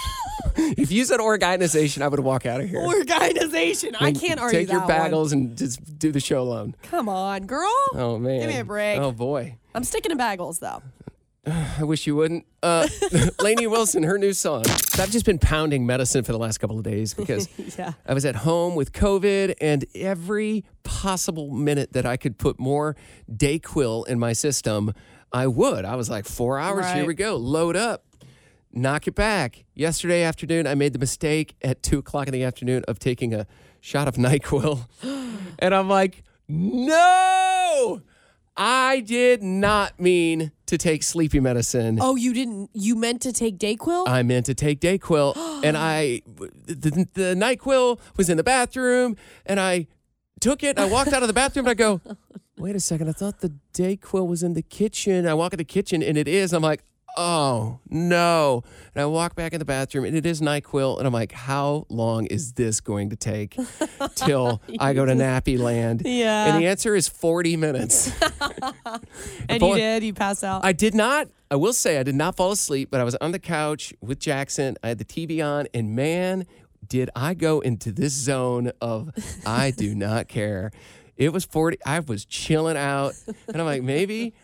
if 0.76 0.90
you 0.92 1.04
said 1.04 1.20
organization, 1.20 2.02
I 2.02 2.08
would 2.08 2.20
walk 2.20 2.46
out 2.46 2.60
of 2.60 2.68
here. 2.68 2.80
organization. 2.80 3.94
I 3.98 4.12
can't 4.12 4.40
argue 4.40 4.60
Take 4.60 4.70
your 4.70 4.86
that 4.86 5.10
one. 5.10 5.10
bagels 5.10 5.32
and 5.32 5.56
just 5.56 5.98
do 5.98 6.12
the 6.12 6.20
show 6.20 6.40
alone. 6.42 6.74
Come 6.82 7.08
on, 7.08 7.46
girl. 7.46 7.72
Oh 7.94 8.18
man. 8.18 8.40
Give 8.40 8.50
me 8.50 8.58
a 8.58 8.64
break. 8.64 8.98
Oh 8.98 9.12
boy. 9.12 9.56
I'm 9.74 9.84
sticking 9.84 10.10
to 10.10 10.16
bagels 10.22 10.60
though. 10.60 10.82
I 11.78 11.84
wish 11.84 12.06
you 12.06 12.14
wouldn't. 12.16 12.44
Uh, 12.62 12.88
Lainey 13.40 13.66
Wilson, 13.66 14.02
her 14.02 14.18
new 14.18 14.32
song. 14.32 14.64
I've 14.98 15.10
just 15.10 15.24
been 15.24 15.38
pounding 15.38 15.86
medicine 15.86 16.24
for 16.24 16.32
the 16.32 16.38
last 16.38 16.58
couple 16.58 16.76
of 16.76 16.84
days 16.84 17.14
because 17.14 17.48
Yeah. 17.78 17.92
I 18.06 18.12
was 18.14 18.24
at 18.24 18.36
home 18.36 18.74
with 18.74 18.92
COVID, 18.92 19.54
and 19.60 19.84
every 19.94 20.64
possible 20.82 21.50
minute 21.50 21.92
that 21.92 22.04
I 22.04 22.16
could 22.16 22.36
put 22.38 22.58
more 22.58 22.96
Dayquil 23.30 24.08
in 24.08 24.18
my 24.18 24.32
system, 24.32 24.92
I 25.32 25.46
would. 25.46 25.84
I 25.84 25.96
was 25.96 26.10
like, 26.10 26.24
four 26.24 26.58
hours, 26.58 26.90
here 26.92 27.06
we 27.06 27.14
go, 27.14 27.36
load 27.36 27.76
up, 27.76 28.04
knock 28.72 29.06
it 29.06 29.14
back. 29.14 29.64
Yesterday 29.74 30.22
afternoon, 30.22 30.66
I 30.66 30.74
made 30.74 30.92
the 30.92 30.98
mistake 30.98 31.56
at 31.62 31.82
two 31.82 31.98
o'clock 31.98 32.26
in 32.26 32.32
the 32.32 32.44
afternoon 32.44 32.84
of 32.88 32.98
taking 32.98 33.34
a 33.34 33.46
shot 33.80 34.08
of 34.08 34.14
NyQuil. 34.16 34.86
and 35.58 35.74
I'm 35.74 35.88
like, 35.88 36.22
no, 36.48 38.02
I 38.56 39.00
did 39.00 39.42
not 39.42 40.00
mean 40.00 40.50
to 40.66 40.76
take 40.76 41.02
sleepy 41.02 41.40
medicine. 41.40 41.98
Oh, 42.00 42.16
you 42.16 42.32
didn't. 42.32 42.70
You 42.74 42.96
meant 42.96 43.22
to 43.22 43.32
take 43.32 43.58
Dayquil? 43.58 44.08
I 44.08 44.22
meant 44.22 44.46
to 44.46 44.54
take 44.54 44.80
Dayquil, 44.80 45.36
and 45.64 45.76
I 45.76 46.22
the, 46.66 47.06
the 47.14 47.34
Nyquil 47.36 48.00
was 48.16 48.28
in 48.28 48.36
the 48.36 48.42
bathroom, 48.42 49.16
and 49.46 49.60
I 49.60 49.86
took 50.40 50.62
it. 50.62 50.78
I 50.78 50.86
walked 50.86 51.12
out 51.12 51.22
of 51.22 51.28
the 51.28 51.34
bathroom, 51.34 51.66
and 51.66 51.70
I 51.70 51.74
go, 51.74 52.00
"Wait 52.58 52.74
a 52.74 52.80
second! 52.80 53.08
I 53.08 53.12
thought 53.12 53.40
the 53.40 53.54
Dayquil 53.72 54.26
was 54.26 54.42
in 54.42 54.54
the 54.54 54.62
kitchen." 54.62 55.26
I 55.26 55.34
walk 55.34 55.52
in 55.52 55.58
the 55.58 55.64
kitchen, 55.64 56.02
and 56.02 56.18
it 56.18 56.26
is. 56.26 56.52
I'm 56.52 56.62
like, 56.62 56.82
"Oh 57.16 57.80
no!" 57.88 58.62
And 58.94 59.02
I 59.02 59.06
walk 59.06 59.34
back 59.34 59.52
in 59.52 59.58
the 59.58 59.64
bathroom, 59.64 60.04
and 60.04 60.16
it 60.16 60.26
is 60.26 60.40
Nyquil, 60.40 60.98
and 60.98 61.06
I'm 61.06 61.12
like, 61.12 61.32
"How 61.32 61.86
long 61.88 62.26
is 62.26 62.52
this 62.52 62.80
going 62.80 63.10
to 63.10 63.16
take 63.16 63.56
till 64.14 64.60
I 64.78 64.92
go 64.92 65.04
to 65.04 65.12
Nappy 65.12 65.58
Land?" 65.58 66.02
Yeah. 66.04 66.46
And 66.46 66.62
the 66.62 66.66
answer 66.66 66.94
is 66.94 67.08
40 67.08 67.56
minutes. 67.56 68.12
and 69.48 69.62
you 69.62 69.74
did. 69.74 70.04
You 70.04 70.14
passed 70.14 70.44
out. 70.44 70.64
I 70.64 70.72
did 70.72 70.94
not. 70.94 71.28
I 71.50 71.56
will 71.56 71.72
say 71.72 71.98
I 71.98 72.02
did 72.02 72.14
not 72.14 72.36
fall 72.36 72.52
asleep, 72.52 72.88
but 72.90 73.00
I 73.00 73.04
was 73.04 73.14
on 73.16 73.32
the 73.32 73.38
couch 73.38 73.94
with 74.00 74.18
Jackson. 74.18 74.76
I 74.82 74.88
had 74.88 74.98
the 74.98 75.04
TV 75.04 75.44
on, 75.44 75.66
and 75.72 75.96
man, 75.96 76.46
did 76.86 77.10
I 77.16 77.34
go 77.34 77.60
into 77.60 77.92
this 77.92 78.12
zone 78.12 78.72
of 78.80 79.10
I 79.46 79.70
do 79.70 79.94
not 79.94 80.28
care. 80.28 80.70
It 81.16 81.32
was 81.32 81.44
40. 81.44 81.78
I 81.84 82.00
was 82.00 82.24
chilling 82.24 82.76
out, 82.76 83.14
and 83.48 83.56
I'm 83.56 83.66
like, 83.66 83.82
maybe 83.82 84.34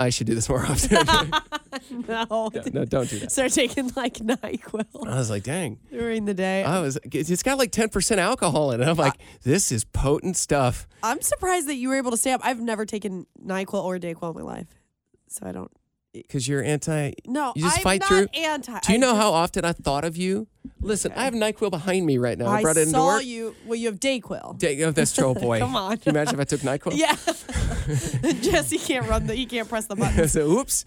I 0.00 0.08
should 0.08 0.26
do 0.26 0.34
this 0.34 0.48
more 0.48 0.64
often. 0.64 0.96
no. 2.08 2.50
no, 2.72 2.84
don't 2.86 3.08
do 3.08 3.18
that. 3.20 3.30
Start 3.30 3.52
taking 3.52 3.90
like 3.94 4.14
Nyquil 4.14 5.06
I 5.06 5.16
was 5.16 5.28
like, 5.30 5.42
dang. 5.42 5.78
during 5.90 6.24
the 6.24 6.34
day. 6.34 6.64
I 6.64 6.80
was. 6.80 6.98
It's 7.04 7.42
got 7.42 7.58
like 7.58 7.70
10% 7.70 8.18
alcohol 8.18 8.72
in 8.72 8.80
it. 8.80 8.88
I'm 8.88 8.96
like, 8.96 9.20
this 9.42 9.70
is 9.70 9.84
potent 9.84 10.36
stuff. 10.36 10.88
I'm 11.02 11.20
surprised 11.20 11.68
that 11.68 11.76
you 11.76 11.90
were 11.90 11.96
able 11.96 12.10
to 12.12 12.16
stay 12.16 12.32
up. 12.32 12.40
I've 12.42 12.60
never 12.60 12.86
taken 12.86 13.26
Nyquil 13.44 13.84
or 13.84 13.98
Dayquil 13.98 14.34
in 14.34 14.42
my 14.44 14.54
life, 14.54 14.66
so 15.28 15.46
I 15.46 15.52
don't. 15.52 15.70
Because 16.12 16.48
you're 16.48 16.62
anti. 16.64 17.12
No, 17.26 17.52
You 17.54 17.62
just 17.62 17.78
I'm 17.78 17.82
fight 17.84 18.00
not 18.00 18.08
through. 18.08 18.26
Anti. 18.34 18.80
Do 18.80 18.92
you 18.92 18.98
I 18.98 19.00
know 19.00 19.10
just- 19.12 19.20
how 19.20 19.32
often 19.32 19.64
I 19.64 19.72
thought 19.72 20.04
of 20.04 20.16
you? 20.16 20.48
Listen, 20.80 21.12
I 21.14 21.24
have 21.24 21.34
NyQuil 21.34 21.70
behind 21.70 22.04
me 22.04 22.18
right 22.18 22.36
now. 22.36 22.46
I, 22.46 22.58
I 22.58 22.62
brought 22.62 22.76
it 22.76 22.80
into 22.82 22.92
saw 22.92 23.18
you? 23.18 23.54
Well, 23.66 23.76
you 23.76 23.86
have 23.86 24.00
Dayquil. 24.00 24.58
Dang, 24.58 24.82
oh, 24.82 24.90
that's 24.90 25.12
troll 25.14 25.34
boy. 25.46 25.58
Come 25.60 25.76
on. 25.76 25.96
Can 25.98 26.14
you 26.14 26.20
imagine 26.20 26.34
if 26.34 26.40
I 26.40 26.44
took 26.44 26.60
NyQuil? 26.60 26.96
yeah, 26.96 28.32
Jesse 28.42 28.78
can't 28.78 29.08
run 29.08 29.26
the. 29.26 29.34
He 29.34 29.46
can't 29.46 29.68
press 29.68 29.86
the 29.86 29.96
button. 29.96 30.28
so 30.28 30.50
oops. 30.50 30.84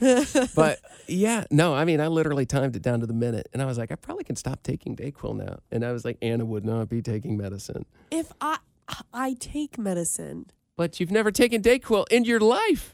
But 0.56 0.80
yeah, 1.08 1.46
no, 1.52 1.74
I 1.74 1.86
mean, 1.86 2.02
I 2.02 2.08
literally 2.08 2.46
timed 2.46 2.76
it 2.76 2.82
down 2.82 3.00
to 3.00 3.06
the 3.08 3.14
minute, 3.14 3.48
and 3.54 3.62
I 3.62 3.66
was 3.66 3.78
like, 3.78 3.92
I 3.92 3.96
probably 3.96 4.24
can 4.26 4.36
stop 4.36 4.62
taking 4.64 4.96
Dayquil 4.96 5.36
now. 5.38 5.60
And 5.72 5.86
I 5.86 5.92
was 5.92 6.04
like, 6.06 6.18
Anna 6.22 6.46
would 6.46 6.66
not 6.66 6.90
be 6.90 7.02
taking 7.02 7.38
medicine, 7.38 7.86
If 8.12 8.32
I 8.42 8.58
I 9.14 9.36
take 9.40 9.78
medicine, 9.78 10.48
but 10.76 11.00
you've 11.00 11.12
never 11.12 11.32
taken 11.32 11.62
Dayquil 11.62 12.06
in 12.12 12.26
your 12.26 12.40
life. 12.40 12.93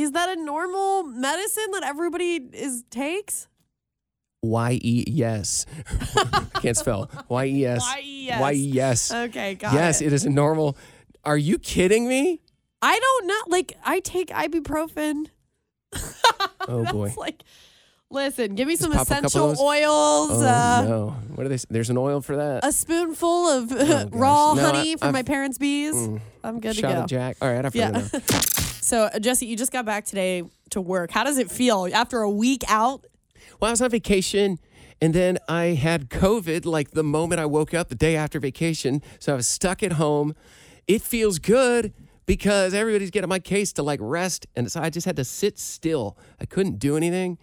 Is 0.00 0.12
that 0.12 0.28
a 0.30 0.36
normal 0.40 1.04
medicine 1.04 1.70
that 1.72 1.82
everybody 1.84 2.36
is 2.52 2.84
takes? 2.90 3.48
Y 4.42 4.78
e 4.82 5.04
yes, 5.06 5.66
can't 6.62 6.76
spell 6.76 7.10
Y 7.28 7.44
e 7.44 7.66
s 7.66 7.84
Y-E-S. 7.84 8.40
Y 8.40 8.52
e 8.52 8.80
s. 8.80 9.12
Okay, 9.12 9.54
got 9.54 9.74
Yes, 9.74 10.00
it. 10.00 10.04
Yes, 10.04 10.12
it 10.12 10.12
is 10.14 10.24
a 10.24 10.30
normal. 10.30 10.78
Are 11.24 11.36
you 11.36 11.58
kidding 11.58 12.08
me? 12.08 12.40
I 12.80 12.98
don't 12.98 13.26
know. 13.26 13.40
Like 13.48 13.76
I 13.84 14.00
take 14.00 14.28
ibuprofen. 14.30 15.26
Oh 16.68 16.84
boy. 16.84 17.12
Like, 17.16 17.42
listen, 18.10 18.54
give 18.54 18.66
me 18.68 18.76
some 18.76 18.92
pop 18.92 19.02
a 19.02 19.04
couple 19.10 19.18
of 19.18 19.24
essential 19.26 19.48
those? 19.48 19.60
oils. 19.60 20.30
Oh 20.42 20.46
uh, 20.46 20.82
no! 20.82 21.10
What 21.34 21.46
are 21.46 21.48
they? 21.48 21.58
There's 21.70 21.90
an 21.90 21.96
oil 21.98 22.20
for 22.20 22.36
that. 22.36 22.64
A 22.64 22.72
spoonful 22.72 23.48
of 23.48 23.68
gosh. 23.78 24.06
raw 24.12 24.54
No, 24.54 24.62
honey 24.62 24.92
I- 24.92 24.96
from 24.96 25.08
I've- 25.08 25.12
my 25.12 25.22
parents' 25.22 25.58
bees. 25.58 25.94
I'm 26.42 26.60
good 26.60 26.76
Shot 26.76 26.88
to 26.88 26.94
go. 26.94 27.00
of 27.02 27.06
Jack. 27.08 27.36
All 27.40 27.52
right, 27.52 27.64
I 27.64 27.70
forgot. 27.70 27.94
Yeah. 28.12 28.20
So, 28.82 29.02
uh, 29.04 29.20
Jesse, 29.20 29.46
you 29.46 29.56
just 29.56 29.70
got 29.70 29.84
back 29.84 30.04
today 30.04 30.42
to 30.70 30.80
work. 30.80 31.12
How 31.12 31.22
does 31.22 31.38
it 31.38 31.48
feel 31.48 31.86
after 31.94 32.22
a 32.22 32.30
week 32.30 32.64
out? 32.66 33.04
Well, 33.60 33.68
I 33.68 33.72
was 33.72 33.80
on 33.80 33.90
vacation 33.90 34.58
and 35.00 35.14
then 35.14 35.38
I 35.48 35.64
had 35.66 36.08
COVID 36.10 36.64
like 36.66 36.90
the 36.90 37.04
moment 37.04 37.40
I 37.40 37.46
woke 37.46 37.72
up 37.72 37.88
the 37.88 37.94
day 37.94 38.16
after 38.16 38.40
vacation. 38.40 39.00
So 39.20 39.32
I 39.34 39.36
was 39.36 39.46
stuck 39.46 39.84
at 39.84 39.92
home. 39.92 40.34
It 40.88 41.02
feels 41.02 41.38
good 41.38 41.92
because 42.26 42.74
everybody's 42.74 43.12
getting 43.12 43.28
my 43.28 43.38
case 43.38 43.72
to 43.74 43.84
like 43.84 44.00
rest. 44.02 44.48
And 44.56 44.72
so 44.72 44.80
I 44.80 44.90
just 44.90 45.04
had 45.06 45.14
to 45.16 45.24
sit 45.24 45.56
still. 45.60 46.16
I 46.40 46.46
couldn't 46.46 46.80
do 46.80 46.96
anything. 46.96 47.38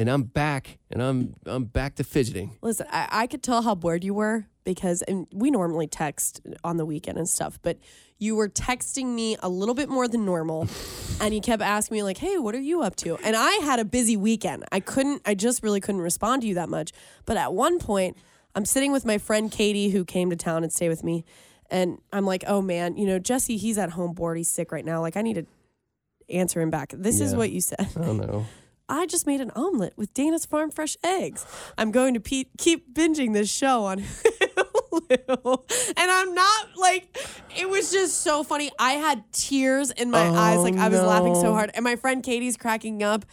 And 0.00 0.08
I'm 0.08 0.22
back 0.22 0.78
and 0.90 1.02
I'm 1.02 1.34
I'm 1.44 1.64
back 1.64 1.96
to 1.96 2.04
fidgeting. 2.04 2.56
Listen, 2.62 2.86
I, 2.90 3.08
I 3.10 3.26
could 3.26 3.42
tell 3.42 3.60
how 3.60 3.74
bored 3.74 4.02
you 4.02 4.14
were 4.14 4.46
because 4.64 5.02
and 5.02 5.26
we 5.30 5.50
normally 5.50 5.86
text 5.86 6.40
on 6.64 6.78
the 6.78 6.86
weekend 6.86 7.18
and 7.18 7.28
stuff, 7.28 7.58
but 7.60 7.76
you 8.18 8.34
were 8.34 8.48
texting 8.48 9.08
me 9.08 9.36
a 9.42 9.48
little 9.50 9.74
bit 9.74 9.90
more 9.90 10.08
than 10.08 10.24
normal 10.24 10.66
and 11.20 11.34
you 11.34 11.42
kept 11.42 11.60
asking 11.60 11.96
me 11.96 12.02
like, 12.02 12.16
"Hey, 12.16 12.38
what 12.38 12.54
are 12.54 12.60
you 12.60 12.80
up 12.80 12.96
to?" 12.96 13.18
And 13.22 13.36
I 13.36 13.52
had 13.56 13.78
a 13.78 13.84
busy 13.84 14.16
weekend. 14.16 14.64
I 14.72 14.80
couldn't 14.80 15.20
I 15.26 15.34
just 15.34 15.62
really 15.62 15.82
couldn't 15.82 16.00
respond 16.00 16.40
to 16.42 16.48
you 16.48 16.54
that 16.54 16.70
much. 16.70 16.92
But 17.26 17.36
at 17.36 17.52
one 17.52 17.78
point, 17.78 18.16
I'm 18.54 18.64
sitting 18.64 18.92
with 18.92 19.04
my 19.04 19.18
friend 19.18 19.52
Katie 19.52 19.90
who 19.90 20.06
came 20.06 20.30
to 20.30 20.36
town 20.36 20.62
and 20.62 20.72
stay 20.72 20.88
with 20.88 21.04
me, 21.04 21.26
and 21.70 21.98
I'm 22.10 22.24
like, 22.24 22.42
"Oh 22.46 22.62
man, 22.62 22.96
you 22.96 23.06
know, 23.06 23.18
Jesse, 23.18 23.58
he's 23.58 23.76
at 23.76 23.90
home 23.90 24.14
bored. 24.14 24.38
He's 24.38 24.48
sick 24.48 24.72
right 24.72 24.84
now. 24.86 25.02
Like 25.02 25.18
I 25.18 25.20
need 25.20 25.34
to 25.34 25.46
answer 26.30 26.58
him 26.62 26.70
back." 26.70 26.94
This 26.96 27.20
is 27.20 27.34
what 27.34 27.50
you 27.50 27.60
said. 27.60 27.86
Oh 27.96 28.14
no. 28.14 28.46
I 28.90 29.06
just 29.06 29.26
made 29.26 29.40
an 29.40 29.52
omelet 29.54 29.94
with 29.96 30.12
Dana's 30.12 30.44
Farm 30.44 30.70
Fresh 30.70 30.96
eggs. 31.04 31.46
I'm 31.78 31.92
going 31.92 32.12
to 32.14 32.20
pe- 32.20 32.46
keep 32.58 32.92
binging 32.92 33.32
this 33.32 33.50
show 33.50 33.84
on 33.84 34.00
Hulu. 34.90 35.92
And 35.96 36.10
I'm 36.10 36.34
not 36.34 36.66
like, 36.76 37.16
it 37.56 37.68
was 37.68 37.92
just 37.92 38.22
so 38.22 38.42
funny. 38.42 38.70
I 38.78 38.92
had 38.92 39.24
tears 39.32 39.90
in 39.92 40.10
my 40.10 40.28
eyes. 40.28 40.58
Like, 40.58 40.76
I 40.76 40.88
was 40.88 41.00
laughing 41.00 41.36
so 41.36 41.52
hard. 41.52 41.70
And 41.74 41.84
my 41.84 41.96
friend 41.96 42.22
Katie's 42.22 42.56
cracking 42.56 43.02
up 43.02 43.24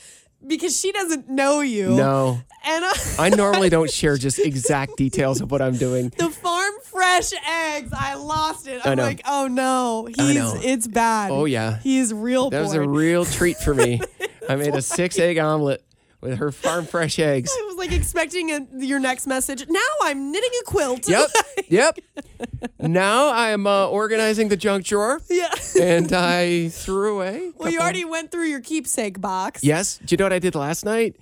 because 0.46 0.80
she 0.80 0.91
doesn't 0.91 1.30
know 1.30 1.62
you. 1.62 1.96
No. 1.96 2.39
And 2.65 2.86
uh, 2.86 2.93
I 3.17 3.30
normally 3.36 3.70
don't 3.70 3.89
share 3.89 4.17
just 4.17 4.39
exact 4.39 4.98
details 4.98 5.41
of 5.41 5.50
what 5.52 5.62
I'm 5.62 5.76
doing. 5.76 6.10
the 6.17 6.30
Farm 6.30 6.74
Fresh 6.84 7.34
eggs, 7.48 7.91
I 7.93 8.15
lost 8.15 8.67
it. 8.67 8.86
I 8.86 8.91
I'm 8.91 8.98
like, 8.98 9.22
oh 9.28 9.48
no, 9.48 10.06
he's, 10.06 10.54
it's 10.63 10.88
bad. 10.88 11.32
Oh, 11.32 11.46
yeah. 11.46 11.80
He's 11.80 12.13
real 12.13 12.50
That 12.50 12.62
was 12.62 12.74
a 12.74 12.88
real 12.88 13.26
treat 13.26 13.58
for 13.58 13.74
me. 13.74 14.02
I 14.50 14.56
made 14.56 14.76
a 14.76 14.82
six 14.82 15.20
egg 15.20 15.38
omelet 15.38 15.84
with 16.22 16.38
her 16.40 16.52
farm 16.52 16.86
fresh 16.86 17.20
eggs. 17.34 17.52
I 17.52 17.66
was 17.68 17.78
like 17.78 17.92
expecting 17.92 18.52
a, 18.52 18.66
your 18.78 19.00
next 19.00 19.28
message. 19.28 19.68
Now 19.70 19.80
I'm 20.04 20.32
knitting 20.32 20.52
a 20.62 20.66
quilt. 20.66 21.08
Yep. 21.08 21.30
Yep. 21.70 22.00
Now 22.80 23.28
I 23.28 23.50
am 23.50 23.68
uh, 23.68 23.88
organizing 23.88 24.48
the 24.48 24.56
junk 24.56 24.86
drawer, 24.86 25.20
yeah. 25.30 25.50
and 25.82 26.14
I 26.14 26.70
threw 26.72 27.16
away. 27.16 27.52
Well, 27.58 27.70
you 27.70 27.80
already 27.80 28.06
went 28.06 28.32
through 28.32 28.46
your 28.46 28.62
keepsake 28.62 29.20
box. 29.20 29.66
Yes. 29.66 29.98
Do 29.98 30.14
you 30.14 30.18
know 30.18 30.26
what 30.26 30.32
I 30.34 30.40
did 30.40 30.56
last 30.56 30.86
night? 30.86 31.18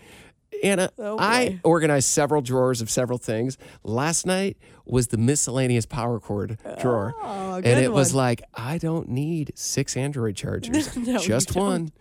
Anna, 0.63 0.89
Oh, 0.98 1.18
I 1.20 1.60
organized 1.63 2.08
several 2.10 2.41
drawers 2.41 2.82
of 2.82 2.89
several 2.89 3.18
things. 3.18 3.58
Last 3.84 4.26
night 4.26 4.58
was 4.86 5.08
the 5.08 5.18
miscellaneous 5.18 5.86
power 5.86 6.20
cord 6.20 6.58
drawer. 6.80 7.13
Oh, 7.22 7.56
and 7.56 7.65
it 7.65 7.91
was 7.91 8.13
like, 8.13 8.44
I 8.54 8.78
don't 8.78 9.10
need 9.10 9.52
six 9.56 9.98
Android 9.98 10.36
chargers, 10.36 10.96
No, 10.98 11.20
just 11.20 11.56
one. 11.56 11.91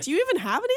Do 0.00 0.10
you 0.10 0.20
even 0.20 0.40
have 0.42 0.62
an 0.62 0.70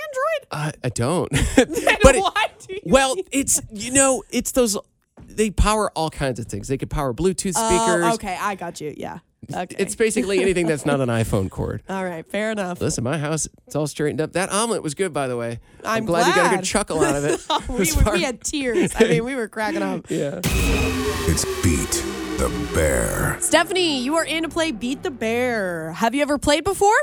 I, 0.54 0.72
I 0.84 0.89
don't. 0.89 1.34
Android? 1.58 2.00
but 2.04 2.15
why 2.15 2.46
do 2.60 2.74
you? 2.76 2.82
well, 2.86 3.15
it's, 3.32 3.62
you 3.72 3.91
know, 3.91 4.24
it's 4.30 4.52
those, 4.52 4.78
they 5.26 5.50
power 5.50 5.91
all 5.96 6.10
kinds 6.10 6.39
of 6.39 6.46
things. 6.46 6.67
They 6.67 6.78
could 6.78 6.89
power 6.89 7.13
Bluetooth 7.13 7.54
oh, 7.56 7.67
speakers. 7.67 8.06
Oh, 8.06 8.13
okay, 8.13 8.38
I 8.39 8.56
got 8.56 8.80
you. 8.80 8.93
Yeah. 8.96 9.19
Okay. 9.53 9.75
It's 9.79 9.95
basically 9.95 10.41
anything 10.41 10.67
that's 10.67 10.86
not 10.86 11.01
an 11.01 11.10
iPhone 11.10 11.49
cord. 11.49 11.82
all 11.89 12.03
right. 12.06 12.25
Fair 12.29 12.51
enough. 12.51 12.79
Listen, 12.82 13.03
my 13.03 13.17
house, 13.17 13.47
it's 13.65 13.75
all 13.75 13.88
straightened 13.88 14.21
up. 14.21 14.34
That 14.34 14.51
omelet 14.51 14.84
was 14.84 14.93
good, 14.93 15.13
by 15.13 15.27
the 15.27 15.36
way. 15.38 15.60
I'm 15.84 16.06
glad, 16.06 16.27
you 16.27 16.34
got 16.36 16.45
a 16.45 16.49
glad. 16.49 16.56
good 16.60 16.65
chuckle 16.65 17.03
out 17.03 17.15
of 17.15 17.25
it. 17.25 17.39
Oh, 17.49 17.63
we, 17.69 17.82
As 17.82 17.95
were, 17.95 18.03
far- 18.03 18.13
we 18.13 18.23
had 18.23 18.43
tears. 18.43 18.93
I 18.97 19.03
mean, 19.06 19.23
we 19.25 19.36
were 19.36 19.47
cracking 19.47 19.82
up. 19.82 20.10
yeah. 20.10 20.39
It's 20.45 21.45
Beat 21.63 22.03
the 22.39 22.49
Bear. 22.73 23.38
Stephanie, 23.39 24.01
you 24.01 24.15
are 24.15 24.25
in 24.25 24.43
to 24.43 24.49
play 24.49 24.71
Beat 24.71 25.03
the 25.03 25.12
Bear. 25.12 25.91
Have 25.93 26.13
you 26.15 26.21
ever 26.21 26.38
played 26.38 26.63
before? 26.63 26.95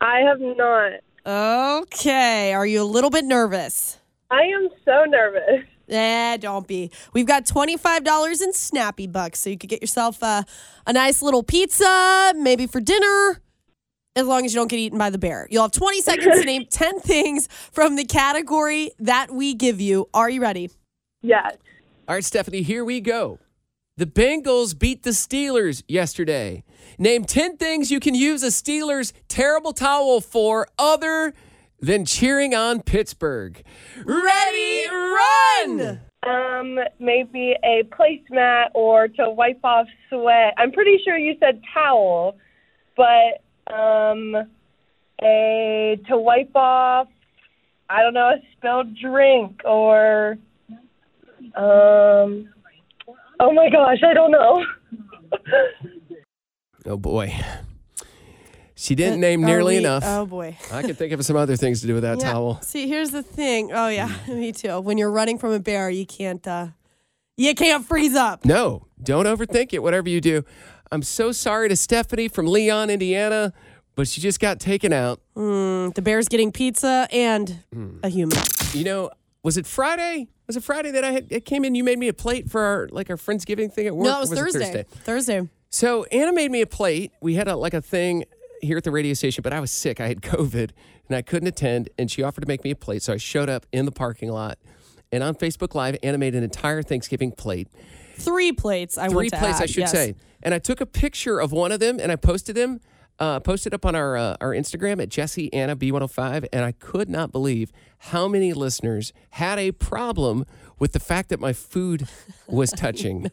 I 0.00 0.20
have 0.20 0.40
not. 0.40 0.92
Okay. 1.26 2.52
Are 2.54 2.66
you 2.66 2.82
a 2.82 2.84
little 2.84 3.10
bit 3.10 3.24
nervous? 3.24 3.98
I 4.30 4.42
am 4.42 4.68
so 4.84 5.04
nervous. 5.06 5.64
Eh, 5.88 6.36
don't 6.36 6.66
be. 6.66 6.90
We've 7.12 7.26
got 7.26 7.44
$25 7.44 8.42
in 8.42 8.52
Snappy 8.52 9.06
Bucks, 9.06 9.40
so 9.40 9.50
you 9.50 9.58
could 9.58 9.70
get 9.70 9.80
yourself 9.80 10.22
uh, 10.22 10.42
a 10.86 10.92
nice 10.92 11.22
little 11.22 11.42
pizza, 11.42 12.32
maybe 12.36 12.66
for 12.66 12.80
dinner, 12.80 13.40
as 14.14 14.26
long 14.26 14.44
as 14.44 14.52
you 14.52 14.60
don't 14.60 14.68
get 14.68 14.78
eaten 14.78 14.98
by 14.98 15.10
the 15.10 15.18
bear. 15.18 15.48
You'll 15.50 15.62
have 15.62 15.72
20 15.72 16.02
seconds 16.02 16.40
to 16.40 16.44
name 16.44 16.66
10 16.70 17.00
things 17.00 17.48
from 17.72 17.96
the 17.96 18.04
category 18.04 18.90
that 18.98 19.30
we 19.30 19.54
give 19.54 19.80
you. 19.80 20.08
Are 20.12 20.28
you 20.28 20.42
ready? 20.42 20.70
Yes. 21.22 21.56
All 22.06 22.14
right, 22.14 22.24
Stephanie, 22.24 22.62
here 22.62 22.84
we 22.84 23.00
go. 23.00 23.38
The 23.96 24.06
Bengals 24.06 24.78
beat 24.78 25.02
the 25.02 25.10
Steelers 25.10 25.82
yesterday. 25.88 26.62
Name 26.98 27.24
10 27.24 27.56
things 27.56 27.90
you 27.90 27.98
can 27.98 28.14
use 28.14 28.42
a 28.42 28.48
Steelers 28.48 29.12
terrible 29.26 29.72
towel 29.72 30.20
for 30.20 30.68
other 30.78 31.34
than 31.80 32.04
cheering 32.04 32.54
on 32.54 32.82
Pittsburgh. 32.82 33.62
Ready, 34.04 34.86
run! 34.88 36.00
Um, 36.26 36.78
maybe 36.98 37.54
a 37.62 37.84
placemat 37.84 38.70
or 38.74 39.08
to 39.08 39.30
wipe 39.30 39.60
off 39.64 39.86
sweat. 40.08 40.54
I'm 40.58 40.72
pretty 40.72 40.98
sure 41.04 41.16
you 41.16 41.36
said 41.40 41.62
towel, 41.72 42.36
but 42.96 43.42
um, 43.72 44.34
a 45.22 46.00
to 46.08 46.18
wipe 46.18 46.54
off. 46.54 47.08
I 47.90 48.02
don't 48.02 48.14
know 48.14 48.30
a 48.30 48.38
spilled 48.56 48.96
drink 48.98 49.62
or 49.64 50.36
um. 51.54 52.48
Oh 53.40 53.52
my 53.52 53.70
gosh, 53.70 53.98
I 54.04 54.14
don't 54.14 54.32
know. 54.32 54.64
Oh 56.86 56.96
boy. 56.96 57.34
She 58.80 58.94
didn't 58.94 59.18
name 59.20 59.40
nearly 59.42 59.74
we- 59.74 59.78
enough. 59.78 60.04
Oh, 60.06 60.24
boy. 60.24 60.56
I 60.72 60.82
can 60.82 60.94
think 60.94 61.12
of 61.12 61.24
some 61.24 61.36
other 61.36 61.56
things 61.56 61.80
to 61.80 61.88
do 61.88 61.94
with 61.94 62.04
that 62.04 62.20
Yeah. 62.20 62.30
towel. 62.32 62.60
See, 62.62 62.86
here's 62.86 63.10
the 63.10 63.24
thing. 63.24 63.72
Oh, 63.72 63.88
yeah, 63.88 64.08
me 64.28 64.52
too. 64.52 64.78
When 64.80 64.98
you're 64.98 65.10
running 65.10 65.36
from 65.36 65.50
a 65.50 65.58
bear, 65.58 65.90
you 65.90 66.06
can't, 66.06 66.46
uh, 66.46 66.68
you 67.36 67.54
can't 67.56 67.84
freeze 67.84 68.14
up. 68.14 68.44
No, 68.44 68.86
don't 69.02 69.26
overthink 69.26 69.72
it, 69.72 69.82
whatever 69.82 70.08
you 70.08 70.20
do. 70.20 70.44
I'm 70.92 71.02
so 71.02 71.32
sorry 71.32 71.68
to 71.68 71.74
Stephanie 71.76 72.28
from 72.28 72.46
Leon, 72.46 72.88
Indiana, 72.88 73.52
but 73.96 74.06
she 74.06 74.20
just 74.20 74.38
got 74.38 74.60
taken 74.60 74.92
out. 74.92 75.20
The 75.34 76.00
bear's 76.02 76.28
getting 76.28 76.52
pizza 76.52 77.08
and 77.10 77.64
Hmm. 77.72 77.98
a 78.04 78.08
human. 78.08 78.38
You 78.72 78.84
know, 78.84 79.10
was 79.42 79.56
it 79.56 79.66
Friday? 79.66 80.28
Was 80.46 80.56
it 80.56 80.62
Friday 80.62 80.92
that 80.92 81.02
I 81.04 81.10
had 81.10 81.26
it 81.30 81.44
came 81.44 81.64
in? 81.64 81.74
You 81.74 81.82
made 81.82 81.98
me 81.98 82.06
a 82.06 82.14
plate 82.14 82.48
for 82.48 82.60
our 82.62 82.88
like 82.92 83.10
our 83.10 83.16
friendsgiving 83.16 83.72
thing 83.72 83.86
at 83.88 83.96
work. 83.96 84.04
No, 84.06 84.18
it 84.18 84.20
was, 84.20 84.32
Or 84.32 84.36
Thursday. 84.36 84.84
Thursday. 85.04 85.48
So 85.68 86.04
Anna 86.04 86.32
made 86.32 86.50
me 86.52 86.60
a 86.62 86.66
plate. 86.66 87.10
We 87.20 87.34
had 87.34 87.48
a, 87.48 87.56
like 87.56 87.74
a 87.74 87.82
thing 87.82 88.24
here 88.60 88.76
at 88.76 88.84
the 88.84 88.90
radio 88.90 89.14
station, 89.14 89.42
but 89.42 89.52
I 89.52 89.60
was 89.60 89.70
sick. 89.70 90.00
I 90.00 90.08
had 90.08 90.20
COVID 90.22 90.70
and 91.08 91.16
I 91.16 91.22
couldn't 91.22 91.48
attend. 91.48 91.88
And 91.98 92.10
she 92.10 92.22
offered 92.22 92.42
to 92.42 92.48
make 92.48 92.64
me 92.64 92.70
a 92.70 92.76
plate, 92.76 93.02
so 93.02 93.12
I 93.12 93.16
showed 93.16 93.48
up 93.48 93.66
in 93.72 93.84
the 93.84 93.92
parking 93.92 94.30
lot. 94.30 94.58
And 95.10 95.22
on 95.22 95.34
Facebook 95.34 95.74
Live, 95.74 95.96
animated 96.02 96.38
an 96.38 96.44
entire 96.44 96.82
Thanksgiving 96.82 97.32
plate. 97.32 97.68
Three 98.16 98.52
plates. 98.52 98.98
I 98.98 99.08
three 99.08 99.30
plates, 99.30 99.60
I 99.60 99.66
should 99.66 99.82
yes. 99.82 99.92
say. 99.92 100.14
And 100.42 100.54
I 100.54 100.58
took 100.58 100.80
a 100.80 100.86
picture 100.86 101.40
of 101.40 101.52
one 101.52 101.72
of 101.72 101.80
them 101.80 101.98
and 102.00 102.12
I 102.12 102.16
posted 102.16 102.56
them, 102.56 102.80
uh, 103.18 103.40
posted 103.40 103.74
up 103.74 103.84
on 103.84 103.94
our 103.94 104.16
uh, 104.16 104.36
our 104.40 104.50
Instagram 104.50 105.02
at 105.02 105.08
Jesse 105.08 105.52
Anna 105.52 105.76
B105, 105.76 106.46
and 106.52 106.64
I 106.64 106.72
could 106.72 107.08
not 107.08 107.32
believe 107.32 107.72
how 107.98 108.28
many 108.28 108.52
listeners 108.52 109.12
had 109.30 109.58
a 109.58 109.72
problem 109.72 110.44
with 110.78 110.92
the 110.92 111.00
fact 111.00 111.28
that 111.30 111.40
my 111.40 111.52
food 111.52 112.08
was 112.46 112.70
touching, 112.76 113.30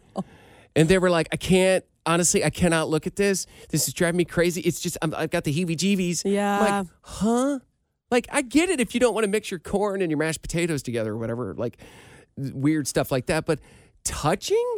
and 0.76 0.90
they 0.90 0.98
were 0.98 1.10
like, 1.10 1.28
"I 1.32 1.38
can't." 1.38 1.86
Honestly, 2.06 2.44
I 2.44 2.50
cannot 2.50 2.90
look 2.90 3.08
at 3.08 3.16
this. 3.16 3.48
This 3.70 3.88
is 3.88 3.94
driving 3.94 4.18
me 4.18 4.26
crazy. 4.26 4.62
It's 4.62 4.80
just 4.80 4.98
I'm, 5.02 5.14
I've 5.16 5.32
got 5.32 5.44
the 5.44 5.54
heebie-jeebies. 5.54 6.26
I'm 6.26 6.32
Yeah. 6.32 6.60
like, 6.60 6.88
huh? 7.02 7.60
Like 8.12 8.28
I 8.32 8.42
get 8.44 8.70
it 8.70 8.80
if 8.80 8.94
you 8.94 9.00
don't 9.00 9.14
want 9.16 9.24
to 9.24 9.30
mix 9.30 9.50
your 9.50 9.60
corn 9.60 10.02
and 10.02 10.12
your 10.12 10.18
mashed 10.20 10.42
potatoes 10.42 10.84
together 10.84 11.14
or 11.14 11.18
whatever, 11.18 11.54
like 11.56 11.78
weird 12.38 12.88
stuff 12.88 13.12
like 13.12 13.26
that. 13.28 13.46
But 13.46 13.60
touching? 14.04 14.78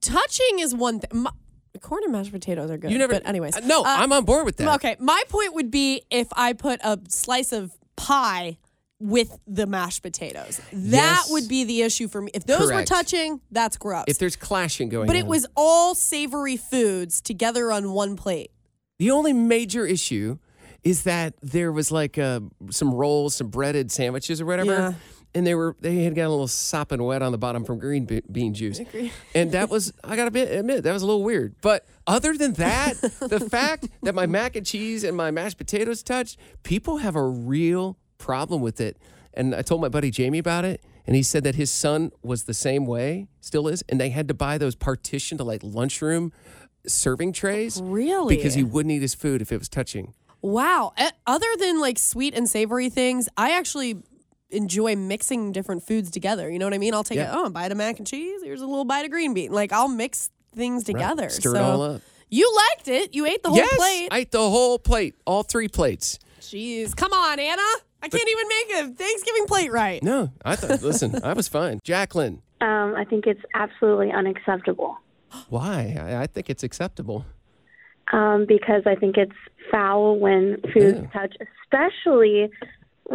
Touching 0.00 0.58
is 0.60 0.74
one 0.74 1.00
thing. 1.00 1.26
Corn 1.80 2.02
and 2.04 2.12
mashed 2.12 2.30
potatoes 2.32 2.70
are 2.70 2.76
good. 2.78 2.90
You 2.92 2.98
never. 2.98 3.14
But 3.14 3.26
anyways, 3.26 3.56
Uh, 3.56 3.60
no, 3.64 3.80
Uh, 3.80 3.84
I'm 3.86 4.12
on 4.12 4.24
board 4.24 4.44
with 4.44 4.56
that. 4.58 4.74
Okay, 4.76 4.96
my 5.00 5.22
point 5.28 5.54
would 5.54 5.70
be 5.70 6.02
if 6.10 6.28
I 6.36 6.52
put 6.52 6.80
a 6.84 6.98
slice 7.08 7.50
of 7.52 7.72
pie 7.96 8.58
with 9.02 9.36
the 9.46 9.66
mashed 9.66 10.02
potatoes. 10.02 10.60
That 10.72 11.22
Yes. 11.26 11.30
would 11.30 11.48
be 11.48 11.64
the 11.64 11.82
issue 11.82 12.06
for 12.08 12.22
me. 12.22 12.30
If 12.34 12.44
those 12.46 12.68
Correct. 12.68 12.88
were 12.90 12.96
touching, 12.96 13.40
that's 13.50 13.76
gross. 13.76 14.04
If 14.06 14.18
there's 14.18 14.36
clashing 14.36 14.88
going 14.88 15.06
but 15.08 15.16
on. 15.16 15.20
But 15.22 15.26
it 15.26 15.28
was 15.28 15.46
all 15.56 15.94
savory 15.96 16.56
foods 16.56 17.20
together 17.20 17.72
on 17.72 17.92
one 17.92 18.14
plate. 18.16 18.52
The 18.98 19.10
only 19.10 19.32
major 19.32 19.84
issue 19.84 20.38
is 20.84 21.02
that 21.02 21.34
there 21.42 21.72
was 21.72 21.90
like 21.90 22.16
uh, 22.18 22.40
some 22.70 22.94
rolls, 22.94 23.34
some 23.34 23.48
breaded 23.48 23.90
sandwiches 23.90 24.40
or 24.40 24.46
whatever. 24.46 24.72
Yeah. 24.72 24.92
And 25.34 25.46
they 25.46 25.54
were 25.54 25.74
they 25.80 26.04
had 26.04 26.14
got 26.14 26.26
a 26.26 26.28
little 26.28 26.46
sopping 26.46 27.02
wet 27.02 27.22
on 27.22 27.32
the 27.32 27.38
bottom 27.38 27.64
from 27.64 27.78
green 27.78 28.04
be- 28.04 28.20
bean 28.30 28.52
juice, 28.52 28.80
and 29.34 29.50
that 29.52 29.70
was 29.70 29.90
I 30.04 30.14
gotta 30.14 30.30
be- 30.30 30.40
admit 30.42 30.82
that 30.84 30.92
was 30.92 31.00
a 31.02 31.06
little 31.06 31.22
weird. 31.24 31.54
But 31.62 31.86
other 32.06 32.36
than 32.36 32.52
that, 32.54 33.00
the 33.00 33.40
fact 33.50 33.88
that 34.02 34.14
my 34.14 34.26
mac 34.26 34.56
and 34.56 34.66
cheese 34.66 35.04
and 35.04 35.16
my 35.16 35.30
mashed 35.30 35.56
potatoes 35.56 36.02
touched, 36.02 36.38
people 36.64 36.98
have 36.98 37.16
a 37.16 37.24
real 37.24 37.96
problem 38.22 38.62
with 38.62 38.80
it. 38.80 38.96
And 39.34 39.54
I 39.54 39.62
told 39.62 39.80
my 39.80 39.88
buddy 39.88 40.10
Jamie 40.10 40.38
about 40.38 40.64
it, 40.64 40.80
and 41.06 41.16
he 41.16 41.22
said 41.22 41.42
that 41.44 41.54
his 41.56 41.70
son 41.70 42.12
was 42.22 42.44
the 42.44 42.54
same 42.54 42.86
way, 42.86 43.28
still 43.40 43.66
is, 43.68 43.82
and 43.88 44.00
they 44.00 44.10
had 44.10 44.28
to 44.28 44.34
buy 44.34 44.58
those 44.58 44.74
partitioned 44.74 45.38
to 45.38 45.44
like 45.44 45.60
lunchroom 45.62 46.32
serving 46.86 47.32
trays. 47.32 47.80
Really? 47.82 48.36
Because 48.36 48.54
he 48.54 48.62
wouldn't 48.62 48.92
eat 48.92 49.02
his 49.02 49.14
food 49.14 49.42
if 49.42 49.50
it 49.52 49.58
was 49.58 49.68
touching. 49.68 50.14
Wow. 50.42 50.92
Eh, 50.96 51.10
Other 51.26 51.46
than 51.58 51.80
like 51.80 51.98
sweet 51.98 52.34
and 52.34 52.48
savory 52.48 52.88
things, 52.88 53.28
I 53.36 53.52
actually 53.52 54.02
enjoy 54.50 54.96
mixing 54.96 55.52
different 55.52 55.82
foods 55.82 56.10
together. 56.10 56.50
You 56.50 56.58
know 56.58 56.66
what 56.66 56.74
I 56.74 56.78
mean? 56.78 56.92
I'll 56.94 57.04
take 57.04 57.16
Yeah. 57.16 57.32
a, 57.32 57.38
oh, 57.38 57.44
a 57.46 57.50
bite 57.50 57.72
of 57.72 57.78
mac 57.78 57.98
and 57.98 58.06
cheese. 58.06 58.42
Here's 58.42 58.60
a 58.60 58.66
little 58.66 58.84
bite 58.84 59.04
of 59.04 59.10
green 59.10 59.34
bean. 59.34 59.50
Like 59.52 59.72
I'll 59.72 59.88
mix 59.88 60.30
things 60.54 60.84
together. 60.84 61.28
Stir 61.30 61.52
so 61.52 61.56
it 61.56 61.62
all 61.62 61.82
up. 61.82 62.02
You 62.28 62.52
liked 62.68 62.88
it. 62.88 63.14
You 63.14 63.26
ate 63.26 63.42
the 63.42 63.48
whole 63.50 63.58
yes, 63.58 63.76
plate. 63.76 64.08
I 64.10 64.18
ate 64.18 64.30
the 64.30 64.38
whole 64.38 64.78
plate, 64.78 65.14
all 65.24 65.42
three 65.42 65.68
plates. 65.68 66.18
Jeez. 66.40 66.94
Come 66.96 67.12
on, 67.12 67.38
Anna. 67.38 67.62
I 68.02 68.08
can't 68.08 68.28
even 68.28 68.48
make 68.48 68.70
a 68.92 68.94
Thanksgiving 68.94 69.46
plate 69.46 69.70
right. 69.72 70.02
No, 70.02 70.32
I 70.44 70.56
thought. 70.56 70.82
listen, 70.82 71.22
I 71.24 71.32
was 71.34 71.48
fine. 71.48 71.80
Jacqueline, 71.84 72.42
Um, 72.60 72.94
I 72.96 73.04
think 73.08 73.26
it's 73.26 73.42
absolutely 73.54 74.10
unacceptable 74.12 74.98
why? 75.48 75.96
I, 75.98 76.22
I 76.22 76.26
think 76.26 76.50
it's 76.50 76.62
acceptable. 76.62 77.24
um, 78.12 78.44
because 78.46 78.82
I 78.86 78.94
think 78.94 79.16
it's 79.16 79.32
foul 79.70 80.18
when 80.18 80.60
foods 80.74 81.00
Ew. 81.00 81.08
touch, 81.12 81.34
especially 81.64 82.50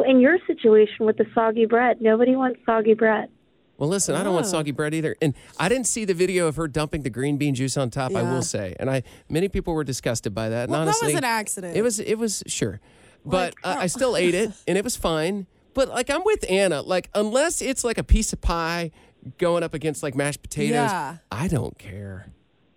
in 0.08 0.20
your 0.20 0.38
situation 0.48 1.06
with 1.06 1.18
the 1.18 1.26
soggy 1.36 1.66
bread. 1.66 2.02
Nobody 2.02 2.36
wants 2.36 2.60
soggy 2.66 2.94
bread. 2.94 3.30
Well, 3.78 3.90
listen, 3.90 4.16
I 4.16 4.24
don't 4.24 4.34
want 4.34 4.48
soggy 4.48 4.72
bread 4.72 4.96
either. 4.96 5.16
And 5.22 5.36
I 5.60 5.70
didn't 5.70 5.86
see 5.86 6.04
the 6.06 6.16
video 6.16 6.48
of 6.48 6.56
her 6.56 6.68
dumping 6.68 7.04
the 7.04 7.12
green 7.12 7.38
bean 7.38 7.54
juice 7.54 7.78
on 7.78 7.92
top. 7.92 8.16
I 8.16 8.24
will 8.24 8.42
say, 8.42 8.76
and 8.80 8.90
I 8.90 9.04
many 9.30 9.50
people 9.50 9.76
were 9.76 9.84
disgusted 9.84 10.34
by 10.34 10.50
that. 10.50 10.64
And 10.64 10.72
Well, 10.72 10.86
that 10.86 10.96
was 11.00 11.14
an 11.14 11.24
accident. 11.24 11.78
It 11.78 11.84
was. 11.84 12.00
It 12.00 12.16
was 12.16 12.44
sure, 12.48 12.80
but 13.26 13.56
Like, 13.64 13.78
uh, 13.78 13.80
I 13.80 13.88
still 13.88 14.16
ate 14.16 14.36
it, 14.36 14.52
and 14.68 14.78
it 14.78 14.84
was 14.84 14.96
fine. 14.96 15.48
But 15.74 15.90
like 15.90 16.10
I'm 16.10 16.24
with 16.24 16.44
Anna. 16.50 16.82
Like 16.82 17.10
unless 17.14 17.62
it's 17.62 17.84
like 17.84 17.98
a 17.98 18.04
piece 18.04 18.34
of 18.34 18.42
pie 18.42 18.92
going 19.38 19.64
up 19.64 19.74
against 19.74 20.02
like 20.04 20.16
mashed 20.16 20.42
potatoes, 20.42 20.74
Yeah. 20.92 21.18
I 21.32 21.48
don't 21.48 21.78
care. 21.78 22.28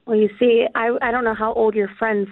Well, 0.06 0.18
you 0.18 0.28
see, 0.38 0.66
I 0.74 0.96
I 1.00 1.10
don't 1.10 1.24
know 1.24 1.34
how 1.34 1.52
old 1.54 1.74
your 1.74 1.88
friend's 1.98 2.28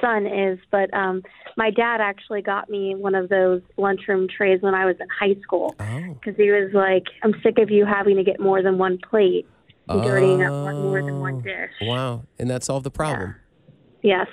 son 0.00 0.26
is, 0.26 0.58
but 0.70 0.92
um, 0.94 1.22
my 1.56 1.70
dad 1.70 2.00
actually 2.00 2.42
got 2.42 2.68
me 2.70 2.94
one 2.94 3.14
of 3.14 3.28
those 3.30 3.62
lunchroom 3.76 4.28
trays 4.28 4.60
when 4.62 4.74
I 4.74 4.84
was 4.84 4.96
in 5.00 5.06
high 5.08 5.40
school 5.42 5.74
Oh. 5.80 6.14
because 6.20 6.36
he 6.36 6.50
was 6.50 6.70
like, 6.74 7.04
"I'm 7.22 7.34
sick 7.42 7.58
of 7.58 7.70
you 7.70 7.84
having 7.86 8.16
to 8.16 8.22
get 8.24 8.38
more 8.38 8.62
than 8.62 8.78
one 8.78 8.98
plate 8.98 9.46
and 9.88 10.02
dirtying 10.02 10.42
up 10.42 10.50
more- 10.52 10.72
more 10.74 11.02
than 11.02 11.20
one 11.20 11.40
dish." 11.40 11.70
Wow, 11.82 12.24
and 12.38 12.50
that 12.50 12.62
solved 12.64 12.84
the 12.84 12.90
problem. 12.90 13.30
Yeah, 13.30 13.34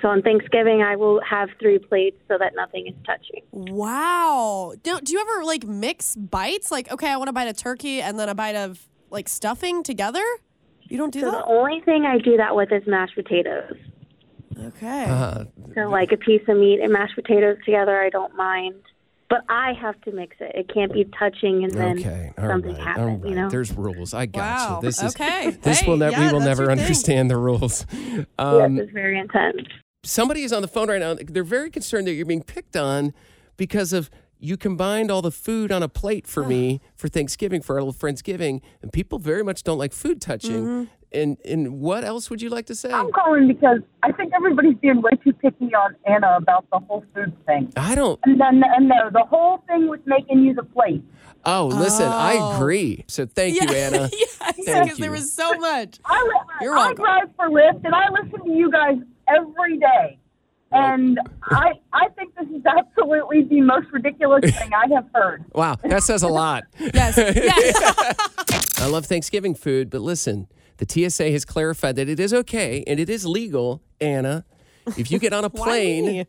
so 0.02 0.08
on 0.08 0.22
Thanksgiving 0.22 0.82
I 0.82 0.96
will 0.96 1.20
have 1.22 1.48
three 1.60 1.78
plates 1.78 2.16
so 2.28 2.36
that 2.38 2.54
nothing 2.56 2.88
is 2.88 2.94
touching. 3.06 3.42
Wow. 3.52 4.74
Do, 4.82 5.00
do 5.00 5.12
you 5.12 5.20
ever 5.20 5.44
like 5.44 5.64
mix 5.64 6.16
bites? 6.16 6.70
Like, 6.70 6.90
okay, 6.90 7.10
I 7.10 7.16
want 7.16 7.30
a 7.30 7.32
bite 7.32 7.48
of 7.48 7.56
turkey 7.56 8.02
and 8.02 8.18
then 8.18 8.28
a 8.28 8.34
bite 8.34 8.56
of 8.56 8.86
like 9.10 9.28
stuffing 9.28 9.82
together? 9.82 10.22
You 10.82 10.98
don't 10.98 11.12
do 11.12 11.20
So 11.20 11.30
the 11.30 11.44
only 11.44 11.80
thing 11.80 12.04
I 12.04 12.18
do 12.18 12.36
that 12.36 12.56
with 12.56 12.72
is 12.72 12.82
mashed 12.86 13.14
potatoes. 13.14 13.76
Okay. 14.58 15.04
Uh, 15.04 15.44
So 15.74 15.88
like 15.88 16.10
a 16.12 16.16
piece 16.16 16.42
of 16.48 16.56
meat 16.56 16.80
and 16.80 16.92
mashed 16.92 17.14
potatoes 17.14 17.58
together, 17.64 18.00
I 18.00 18.10
don't 18.10 18.34
mind. 18.34 18.82
But 19.30 19.44
I 19.48 19.72
have 19.80 19.98
to 20.02 20.12
mix 20.12 20.36
it. 20.40 20.50
It 20.56 20.68
can't 20.74 20.92
be 20.92 21.04
touching 21.18 21.62
and 21.64 21.72
then 21.72 21.98
okay, 22.00 22.32
all 22.36 22.48
something 22.48 22.72
right, 22.74 22.82
happen. 22.82 23.02
all 23.04 23.16
right. 23.16 23.28
You 23.28 23.34
know. 23.36 23.48
There's 23.48 23.72
rules. 23.72 24.12
I 24.12 24.26
got 24.26 24.40
Wow, 24.68 24.74
you. 24.82 24.88
This 24.88 25.00
is 25.02 25.14
okay. 25.14 25.50
This 25.62 25.80
Hey, 25.80 25.86
will 25.88 25.96
never. 25.96 26.12
yeah, 26.20 26.26
we 26.26 26.32
will 26.32 26.40
never 26.40 26.64
your 26.64 26.72
thing. 26.74 26.80
understand 26.80 27.30
the 27.30 27.36
rules. 27.38 27.86
yes, 27.92 28.26
Um, 28.40 28.78
it's 28.78 28.92
very 28.92 29.18
intense. 29.18 29.62
somebody 30.04 30.42
is 30.42 30.52
on 30.52 30.62
the 30.62 30.68
phone 30.68 30.88
right 30.90 30.98
now. 31.00 31.14
They're 31.14 31.44
very 31.44 31.70
concerned 31.70 32.08
that 32.08 32.14
you're 32.14 32.26
being 32.26 32.42
picked 32.42 32.76
on 32.76 33.14
because 33.56 33.92
of 33.92 34.10
you 34.40 34.56
combined 34.56 35.10
all 35.10 35.22
the 35.22 35.30
food 35.30 35.70
on 35.70 35.82
a 35.82 35.88
plate 35.88 36.26
for 36.26 36.44
me 36.44 36.80
for 36.96 37.08
Thanksgiving 37.08 37.60
for 37.62 37.74
our 37.76 37.82
little 37.82 37.94
friendsgiving, 37.94 38.60
and 38.82 38.92
people 38.92 39.18
very 39.18 39.42
much 39.44 39.62
don't 39.62 39.78
like 39.78 39.92
food 39.92 40.20
touching. 40.20 40.64
Mm-hmm. 40.64 40.84
And 41.12 41.38
and 41.44 41.80
what 41.80 42.04
else 42.04 42.30
would 42.30 42.40
you 42.40 42.50
like 42.50 42.66
to 42.66 42.74
say? 42.76 42.92
I'm 42.92 43.10
calling 43.10 43.48
because 43.48 43.80
I 44.04 44.12
think 44.12 44.32
everybody's 44.32 44.76
being 44.76 45.02
way 45.02 45.10
too 45.24 45.32
picky 45.32 45.74
on 45.74 45.96
Anna 46.06 46.36
about 46.36 46.66
the 46.70 46.78
whole 46.78 47.04
food 47.12 47.32
thing. 47.46 47.72
I 47.76 47.96
don't. 47.96 48.20
And 48.24 48.40
then 48.40 48.62
and 48.64 48.88
no, 48.88 49.10
the 49.12 49.24
whole 49.28 49.58
thing 49.66 49.88
with 49.88 50.06
making 50.06 50.44
you 50.44 50.54
the 50.54 50.62
plate. 50.62 51.02
Oh, 51.44 51.66
listen, 51.66 52.06
I 52.06 52.36
Oh. 52.38 52.54
agree. 52.56 53.04
So 53.08 53.26
thank 53.26 53.60
you, 53.60 53.66
Anna. 53.68 54.08
yes, 54.12 54.36
Thank 54.36 54.84
because 54.84 54.98
there 54.98 55.10
was 55.10 55.32
so 55.32 55.52
much. 55.54 55.98
I, 56.04 56.22
li- 56.22 56.54
You're 56.60 56.74
I 56.74 56.76
welcome. 56.76 57.04
drive 57.04 57.28
for 57.34 57.48
Lyft 57.48 57.84
and 57.84 57.92
I 57.94 58.08
listen 58.10 58.44
to 58.44 58.50
you 58.52 58.70
guys 58.70 58.98
every 59.26 59.78
day. 59.78 60.16
And 60.72 61.18
I 61.42 61.72
I 61.92 62.08
think 62.16 62.34
this 62.36 62.48
is 62.48 62.64
absolutely 62.64 63.42
the 63.44 63.60
most 63.60 63.88
ridiculous 63.92 64.42
thing 64.58 64.70
I 64.72 64.92
have 64.94 65.06
heard. 65.14 65.44
Wow, 65.52 65.76
that 65.82 66.02
says 66.02 66.22
a 66.22 66.28
lot. 66.28 66.64
Yes, 66.78 67.16
yes. 67.16 68.78
I 68.80 68.86
love 68.86 69.06
Thanksgiving 69.06 69.54
food, 69.54 69.90
but 69.90 70.00
listen, 70.00 70.48
the 70.78 70.86
TSA 70.88 71.30
has 71.32 71.44
clarified 71.44 71.96
that 71.96 72.08
it 72.08 72.20
is 72.20 72.32
okay 72.32 72.84
and 72.86 72.98
it 73.00 73.10
is 73.10 73.26
legal, 73.26 73.82
Anna. 74.00 74.44
If 74.96 75.10
you 75.10 75.18
get 75.18 75.32
on 75.32 75.44
a 75.44 75.48
Why 75.52 75.64
plane, 75.64 76.06
me? 76.06 76.26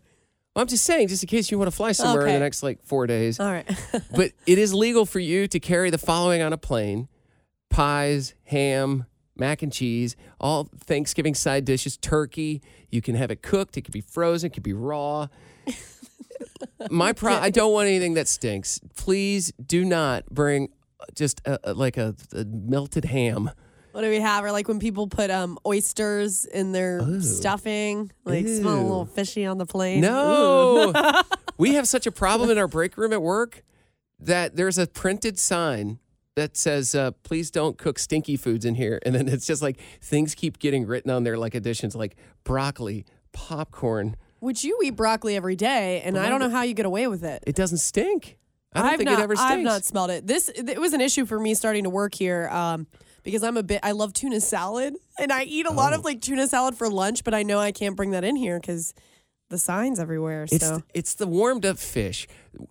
Well, 0.56 0.62
I'm 0.64 0.68
just 0.68 0.84
saying, 0.84 1.08
just 1.08 1.24
in 1.24 1.28
case 1.28 1.50
you 1.50 1.58
want 1.58 1.70
to 1.72 1.76
fly 1.76 1.94
somewhere 1.94 2.28
in 2.28 2.34
the 2.34 2.40
next 2.40 2.62
like 2.62 2.84
four 2.84 3.08
days. 3.08 3.40
All 3.40 3.50
right. 3.50 3.66
but 4.14 4.32
it 4.46 4.58
is 4.58 4.74
legal 4.74 5.06
for 5.06 5.20
you 5.20 5.48
to 5.48 5.60
carry 5.60 5.90
the 5.90 5.98
following 5.98 6.42
on 6.42 6.52
a 6.52 6.58
plane 6.58 7.08
pies, 7.70 8.34
ham, 8.44 9.06
mac 9.36 9.62
and 9.62 9.72
cheese, 9.72 10.16
all 10.40 10.70
Thanksgiving 10.86 11.36
side 11.36 11.66
dishes, 11.66 11.98
turkey. 11.98 12.62
You 12.90 13.02
can 13.02 13.16
have 13.16 13.32
it 13.32 13.42
cooked, 13.42 13.78
it 13.78 13.82
could 13.82 13.94
be 13.94 14.02
frozen, 14.02 14.48
it 14.48 14.54
could 14.54 14.64
be 14.64 14.74
raw. 14.74 15.28
My 16.90 17.14
pro 17.14 17.34
I 17.34 17.50
don't 17.50 17.74
want 17.74 17.88
anything 17.88 18.16
that 18.16 18.28
stinks. 18.28 18.80
Please 18.96 19.52
do 19.64 19.86
not 19.86 20.26
bring 20.30 20.70
just 21.16 21.42
a, 21.46 21.60
a- 21.64 21.74
like 21.74 21.98
a, 21.98 22.16
a 22.34 22.46
melted 22.46 23.06
ham. 23.06 23.52
What 23.92 24.02
do 24.02 24.10
we 24.10 24.22
have? 24.22 24.44
Or 24.46 24.52
like 24.52 24.68
when 24.68 24.80
people 24.80 25.08
put 25.08 25.30
um 25.30 25.60
oysters 25.66 26.46
in 26.46 26.72
their 26.72 27.22
stuffing, 27.22 28.12
like 28.26 28.48
smell 28.48 28.80
a 28.80 28.82
little 28.82 29.06
fishy 29.06 29.46
on 29.46 29.58
the 29.58 29.66
plane. 29.66 30.02
No. 30.02 30.94
we 31.58 31.74
have 31.76 31.88
such 31.88 32.08
a 32.08 32.12
problem 32.12 32.50
in 32.50 32.58
our 32.58 32.68
break 32.68 32.98
room 32.98 33.12
at 33.14 33.22
work 33.22 33.64
that 34.20 34.56
there's 34.56 34.78
a 34.78 34.88
printed 34.88 35.38
sign 35.38 36.00
that 36.36 36.56
says, 36.56 36.96
uh, 36.96 37.12
please 37.24 37.52
don't 37.52 37.78
cook 37.78 38.00
stinky 38.00 38.38
foods 38.38 38.66
in 38.66 38.76
here. 38.76 39.00
And 39.06 39.14
then 39.14 39.28
it's 39.28 39.46
just 39.46 39.62
like 39.62 39.80
things 40.02 40.34
keep 40.36 40.60
getting 40.60 40.86
written 40.86 41.12
on 41.12 41.24
there, 41.24 41.38
like 41.38 41.56
additions 41.56 41.96
like 41.96 42.16
broccoli, 42.44 43.06
popcorn. 43.34 44.16
Which 44.40 44.64
you 44.64 44.80
eat 44.84 44.96
broccoli 44.96 45.36
every 45.36 45.56
day, 45.56 46.02
and 46.02 46.18
I 46.18 46.28
don't 46.28 46.40
know 46.40 46.50
how 46.50 46.64
you 46.64 46.74
get 46.74 46.88
away 46.88 47.08
with 47.08 47.24
it. 47.24 47.44
It 47.46 47.56
doesn't 47.56 47.78
stink. 47.78 48.40
I 48.74 48.80
don't 48.80 48.90
have 48.90 48.98
think 48.98 49.10
not, 49.10 49.20
it 49.20 49.24
ever 49.24 49.36
stinks. 49.36 49.52
I've 49.52 49.60
not 49.64 49.84
smelled 49.86 50.10
it. 50.10 50.26
This 50.26 50.50
it 50.50 50.80
was 50.80 50.94
an 50.94 51.02
issue 51.02 51.26
for 51.28 51.40
me 51.40 51.54
starting 51.54 51.84
to 51.84 51.92
work 51.92 52.16
here 52.16 52.48
um, 52.50 52.88
because 53.22 53.44
I'm 53.44 53.56
a 53.58 53.62
bit. 53.62 53.82
I 53.84 53.92
love 53.92 54.14
tuna 54.14 54.42
salad, 54.42 54.96
and 55.20 55.32
I 55.32 55.44
eat 55.44 55.68
a 55.68 55.72
lot 55.72 55.94
Oh. 55.94 55.98
of 55.98 56.06
like 56.06 56.22
tuna 56.22 56.48
salad 56.48 56.76
for 56.76 56.90
lunch. 56.90 57.24
But 57.24 57.36
I 57.36 57.44
know 57.44 57.60
I 57.60 57.72
can't 57.72 57.96
bring 57.96 58.12
that 58.12 58.24
in 58.24 58.36
here 58.36 58.60
because 58.60 58.96
the 59.52 59.60
signs 59.60 60.00
everywhere. 60.00 60.48
It's 60.52 60.66
so 60.66 60.82
it's 60.96 61.14
the 61.14 61.28
warmed 61.28 61.64
up 61.66 61.78
fish. 61.78 62.28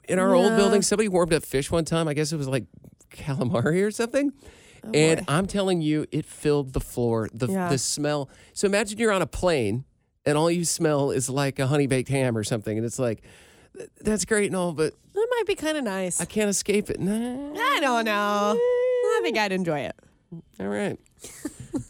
In 0.08 0.18
our 0.18 0.34
old 0.34 0.46
Yeah. 0.50 0.56
building, 0.56 0.82
somebody 0.82 1.08
warmed 1.08 1.32
up 1.34 1.44
fish 1.44 1.70
one 1.70 1.84
time. 1.84 2.08
I 2.08 2.14
guess 2.14 2.32
it 2.32 2.36
was 2.36 2.48
like 2.48 2.64
calamari 3.10 3.82
or 3.84 3.90
something. 3.90 4.32
Oh, 4.84 4.90
and 4.94 5.24
I'm 5.28 5.46
telling 5.46 5.82
you, 5.82 6.06
it 6.10 6.24
filled 6.24 6.72
the 6.72 6.80
floor. 6.80 7.28
The 7.34 7.48
Yeah. 7.48 7.68
the 7.68 7.76
smell. 7.78 8.30
So 8.54 8.66
imagine 8.66 8.98
you're 8.98 9.12
on 9.12 9.20
a 9.22 9.26
plane 9.26 9.84
and 10.24 10.38
all 10.38 10.50
you 10.50 10.64
smell 10.64 11.10
is 11.10 11.28
like 11.28 11.58
a 11.58 11.66
honey 11.66 11.86
baked 11.86 12.08
ham 12.08 12.36
or 12.36 12.44
something, 12.44 12.76
and 12.78 12.86
it's 12.86 12.98
like 12.98 13.22
that's 14.00 14.24
great 14.24 14.46
and 14.46 14.56
all, 14.56 14.72
but 14.72 14.94
that 15.14 15.26
might 15.30 15.46
be 15.46 15.54
kind 15.54 15.76
of 15.78 15.84
nice. 15.84 16.20
I 16.20 16.24
can't 16.24 16.48
escape 16.50 16.90
it. 16.90 16.98
Nah. 17.00 17.52
I 17.58 17.78
don't 17.80 18.04
know. 18.04 18.56
I 18.58 19.20
think 19.22 19.36
I'd 19.38 19.52
enjoy 19.52 19.80
it. 19.80 19.96
All 20.58 20.68
right. 20.68 20.98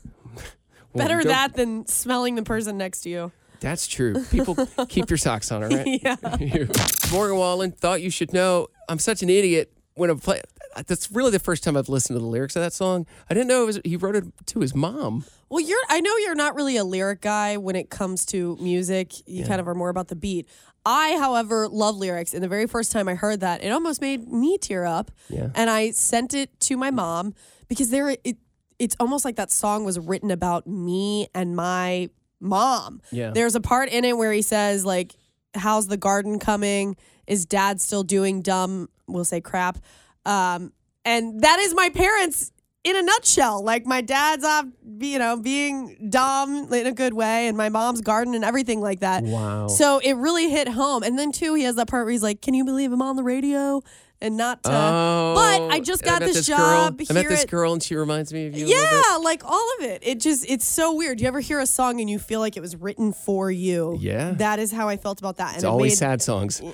Well, 0.92 1.06
Better 1.06 1.22
that 1.22 1.54
than 1.54 1.87
smelling 1.87 2.35
the 2.35 2.42
person 2.42 2.76
next 2.76 3.02
to 3.02 3.11
you. 3.11 3.30
That's 3.61 3.87
true. 3.87 4.24
People 4.33 4.56
keep 4.88 5.09
your 5.09 5.18
socks 5.18 5.52
on, 5.52 5.62
all 5.62 5.68
right? 5.68 6.00
Yeah. 6.02 6.16
Morgan 7.12 7.37
Wallen 7.37 7.70
thought 7.70 8.02
you 8.02 8.11
should 8.11 8.33
know. 8.33 8.66
I'm 8.88 8.98
such 8.98 9.22
an 9.22 9.30
idiot 9.30 9.72
when 10.00 10.10
I 10.10 10.14
play. 10.14 10.40
That's 10.86 11.10
really 11.10 11.30
the 11.30 11.38
first 11.38 11.62
time 11.62 11.76
I've 11.76 11.88
listened 11.88 12.16
to 12.16 12.20
the 12.20 12.26
lyrics 12.26 12.56
of 12.56 12.62
that 12.62 12.72
song. 12.72 13.06
I 13.28 13.34
didn't 13.34 13.48
know 13.48 13.64
it 13.64 13.66
was, 13.66 13.80
he 13.84 13.96
wrote 13.96 14.16
it 14.16 14.24
to 14.46 14.60
his 14.60 14.74
mom. 14.74 15.24
Well, 15.50 15.60
you're. 15.60 15.80
I 15.88 16.00
know 16.00 16.16
you're 16.18 16.34
not 16.34 16.54
really 16.54 16.76
a 16.76 16.84
lyric 16.84 17.20
guy 17.20 17.56
when 17.56 17.76
it 17.76 17.90
comes 17.90 18.24
to 18.26 18.56
music. 18.60 19.12
You 19.28 19.44
kind 19.44 19.60
of 19.60 19.68
are 19.68 19.74
more 19.74 19.88
about 19.88 20.08
the 20.08 20.16
beat. 20.16 20.48
I, 20.86 21.18
however, 21.18 21.68
love 21.68 21.96
lyrics. 21.96 22.32
And 22.32 22.42
the 22.42 22.48
very 22.48 22.66
first 22.66 22.92
time 22.92 23.08
I 23.08 23.14
heard 23.14 23.40
that, 23.40 23.62
it 23.62 23.70
almost 23.70 24.00
made 24.00 24.28
me 24.28 24.56
tear 24.58 24.86
up. 24.86 25.10
Yeah. 25.28 25.48
And 25.54 25.68
I 25.68 25.90
sent 25.90 26.32
it 26.34 26.58
to 26.60 26.76
my 26.76 26.90
mom 26.90 27.34
because 27.68 27.90
there, 27.90 28.16
it, 28.24 28.38
it's 28.78 28.96
almost 28.98 29.24
like 29.24 29.36
that 29.36 29.50
song 29.50 29.84
was 29.84 29.98
written 29.98 30.30
about 30.30 30.66
me 30.66 31.28
and 31.34 31.54
my 31.54 32.08
mom. 32.38 33.02
Yeah. 33.10 33.32
There's 33.32 33.56
a 33.56 33.60
part 33.60 33.90
in 33.90 34.04
it 34.04 34.16
where 34.16 34.32
he 34.32 34.42
says 34.42 34.86
like, 34.86 35.16
"How's 35.54 35.88
the 35.88 35.98
garden 35.98 36.38
coming? 36.38 36.96
Is 37.26 37.44
Dad 37.44 37.80
still 37.80 38.02
doing 38.02 38.40
dumb? 38.40 38.88
We'll 39.12 39.25
say 39.25 39.40
crap." 39.40 39.79
Um, 40.25 40.73
and 41.05 41.40
that 41.42 41.59
is 41.61 41.75
my 41.75 41.88
parents 41.90 42.53
in 42.85 42.96
a 42.96 43.03
nutshell. 43.03 43.62
Like 43.62 43.87
my 43.87 44.01
dad's 44.01 44.44
off, 44.44 44.66
you 45.01 45.18
know, 45.18 45.37
being 45.37 46.09
dumb 46.11 46.73
in 46.73 46.87
a 46.87 46.92
good 46.92 47.14
way, 47.14 47.49
and 47.49 47.57
my 47.57 47.68
mom's 47.68 48.01
garden 48.01 48.35
and 48.35 48.44
everything 48.44 48.81
like 48.81 49.01
that. 49.01 49.23
Wow. 49.25 49.68
So 49.68 49.99
it 50.03 50.14
really 50.14 50.51
hit 50.51 50.68
home. 50.68 51.03
And 51.03 51.18
then 51.18 51.33
too, 51.33 51.55
he 51.55 51.64
has 51.64 51.77
that 51.77 51.88
part 51.88 52.05
where 52.05 52.12
he's 52.12 52.23
like, 52.23 52.42
"Can 52.42 52.55
you 52.55 52.64
believe 52.64 52.92
I'm 52.92 53.03
on 53.03 53.16
the 53.16 53.23
radio?" 53.23 53.83
And 54.23 54.37
not 54.37 54.62
to. 54.64 54.70
Oh. 54.70 55.33
but 55.35 55.75
I 55.75 55.81
just 55.81 56.03
got 56.05 56.20
met 56.20 56.27
this, 56.27 56.46
girl. 56.46 56.59
job 56.59 57.01
I 57.09 57.12
met 57.14 57.27
this 57.27 57.44
at- 57.44 57.49
girl 57.49 57.73
and 57.73 57.83
she 57.83 57.94
reminds 57.96 58.35
me 58.35 58.49
of 58.49 58.55
you. 58.55 58.66
Yeah, 58.66 59.16
like 59.23 59.42
all 59.46 59.66
of 59.79 59.87
it. 59.87 60.03
It 60.05 60.20
just 60.20 60.44
it's 60.46 60.66
so 60.66 60.94
weird. 60.94 61.23
You 61.23 61.27
ever 61.29 61.40
hear 61.40 61.59
a 61.59 61.64
song 61.64 62.03
and 62.03 62.11
you 62.11 62.18
feel 62.18 62.38
like 62.38 62.55
it 62.59 62.61
was 62.61 62.77
written 62.77 63.14
for 63.14 63.51
you? 63.51 63.96
Yeah. 63.99 64.33
That 64.33 64.59
is 64.59 64.73
how 64.73 64.90
I 64.90 64.99
felt 64.99 65.20
about 65.20 65.38
that. 65.38 65.55
It's 65.55 65.64
and 65.64 65.70
it 65.70 65.73
always 65.73 65.92
made, 65.92 65.96
sad 65.96 66.20
songs. 66.20 66.61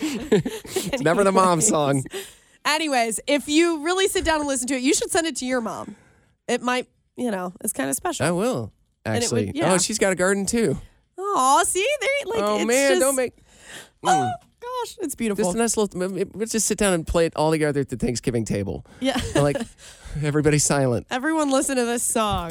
it's 0.00 1.02
never 1.02 1.24
the 1.24 1.32
mom 1.32 1.60
song. 1.60 2.04
Anyways, 2.64 3.20
if 3.26 3.48
you 3.48 3.84
really 3.84 4.08
sit 4.08 4.24
down 4.24 4.40
and 4.40 4.48
listen 4.48 4.66
to 4.68 4.74
it, 4.74 4.82
you 4.82 4.94
should 4.94 5.10
send 5.10 5.26
it 5.26 5.36
to 5.36 5.46
your 5.46 5.60
mom. 5.60 5.96
It 6.48 6.62
might, 6.62 6.88
you 7.16 7.30
know, 7.30 7.52
it's 7.62 7.72
kind 7.72 7.90
of 7.90 7.96
special. 7.96 8.26
I 8.26 8.30
will. 8.30 8.72
Actually. 9.04 9.46
would- 9.46 9.56
yeah. 9.56 9.74
Oh, 9.74 9.78
she's 9.78 9.98
got 9.98 10.12
a 10.12 10.16
garden 10.16 10.46
too. 10.46 10.78
Oh, 11.18 11.62
see, 11.66 11.86
there, 12.00 12.34
like, 12.34 12.42
oh 12.42 12.64
man, 12.64 12.92
just, 12.92 13.00
don't 13.00 13.16
make. 13.16 13.34
Oh 14.02 14.08
mm. 14.08 14.32
gosh, 14.60 14.96
it's 15.00 15.14
beautiful. 15.14 15.44
Just 15.44 15.54
a 15.54 15.58
nice 15.58 15.76
little. 15.76 16.26
Let's 16.34 16.52
just 16.52 16.66
sit 16.66 16.78
down 16.78 16.92
and 16.92 17.06
play 17.06 17.26
it 17.26 17.34
all 17.36 17.50
together 17.50 17.80
at 17.80 17.88
the 17.88 17.96
Thanksgiving 17.96 18.44
table. 18.44 18.84
yeah, 19.00 19.20
like 19.34 19.56
everybody's 20.22 20.64
silent. 20.64 21.06
everyone 21.10 21.50
listen 21.50 21.76
to 21.76 21.84
this 21.84 22.02
song. 22.02 22.50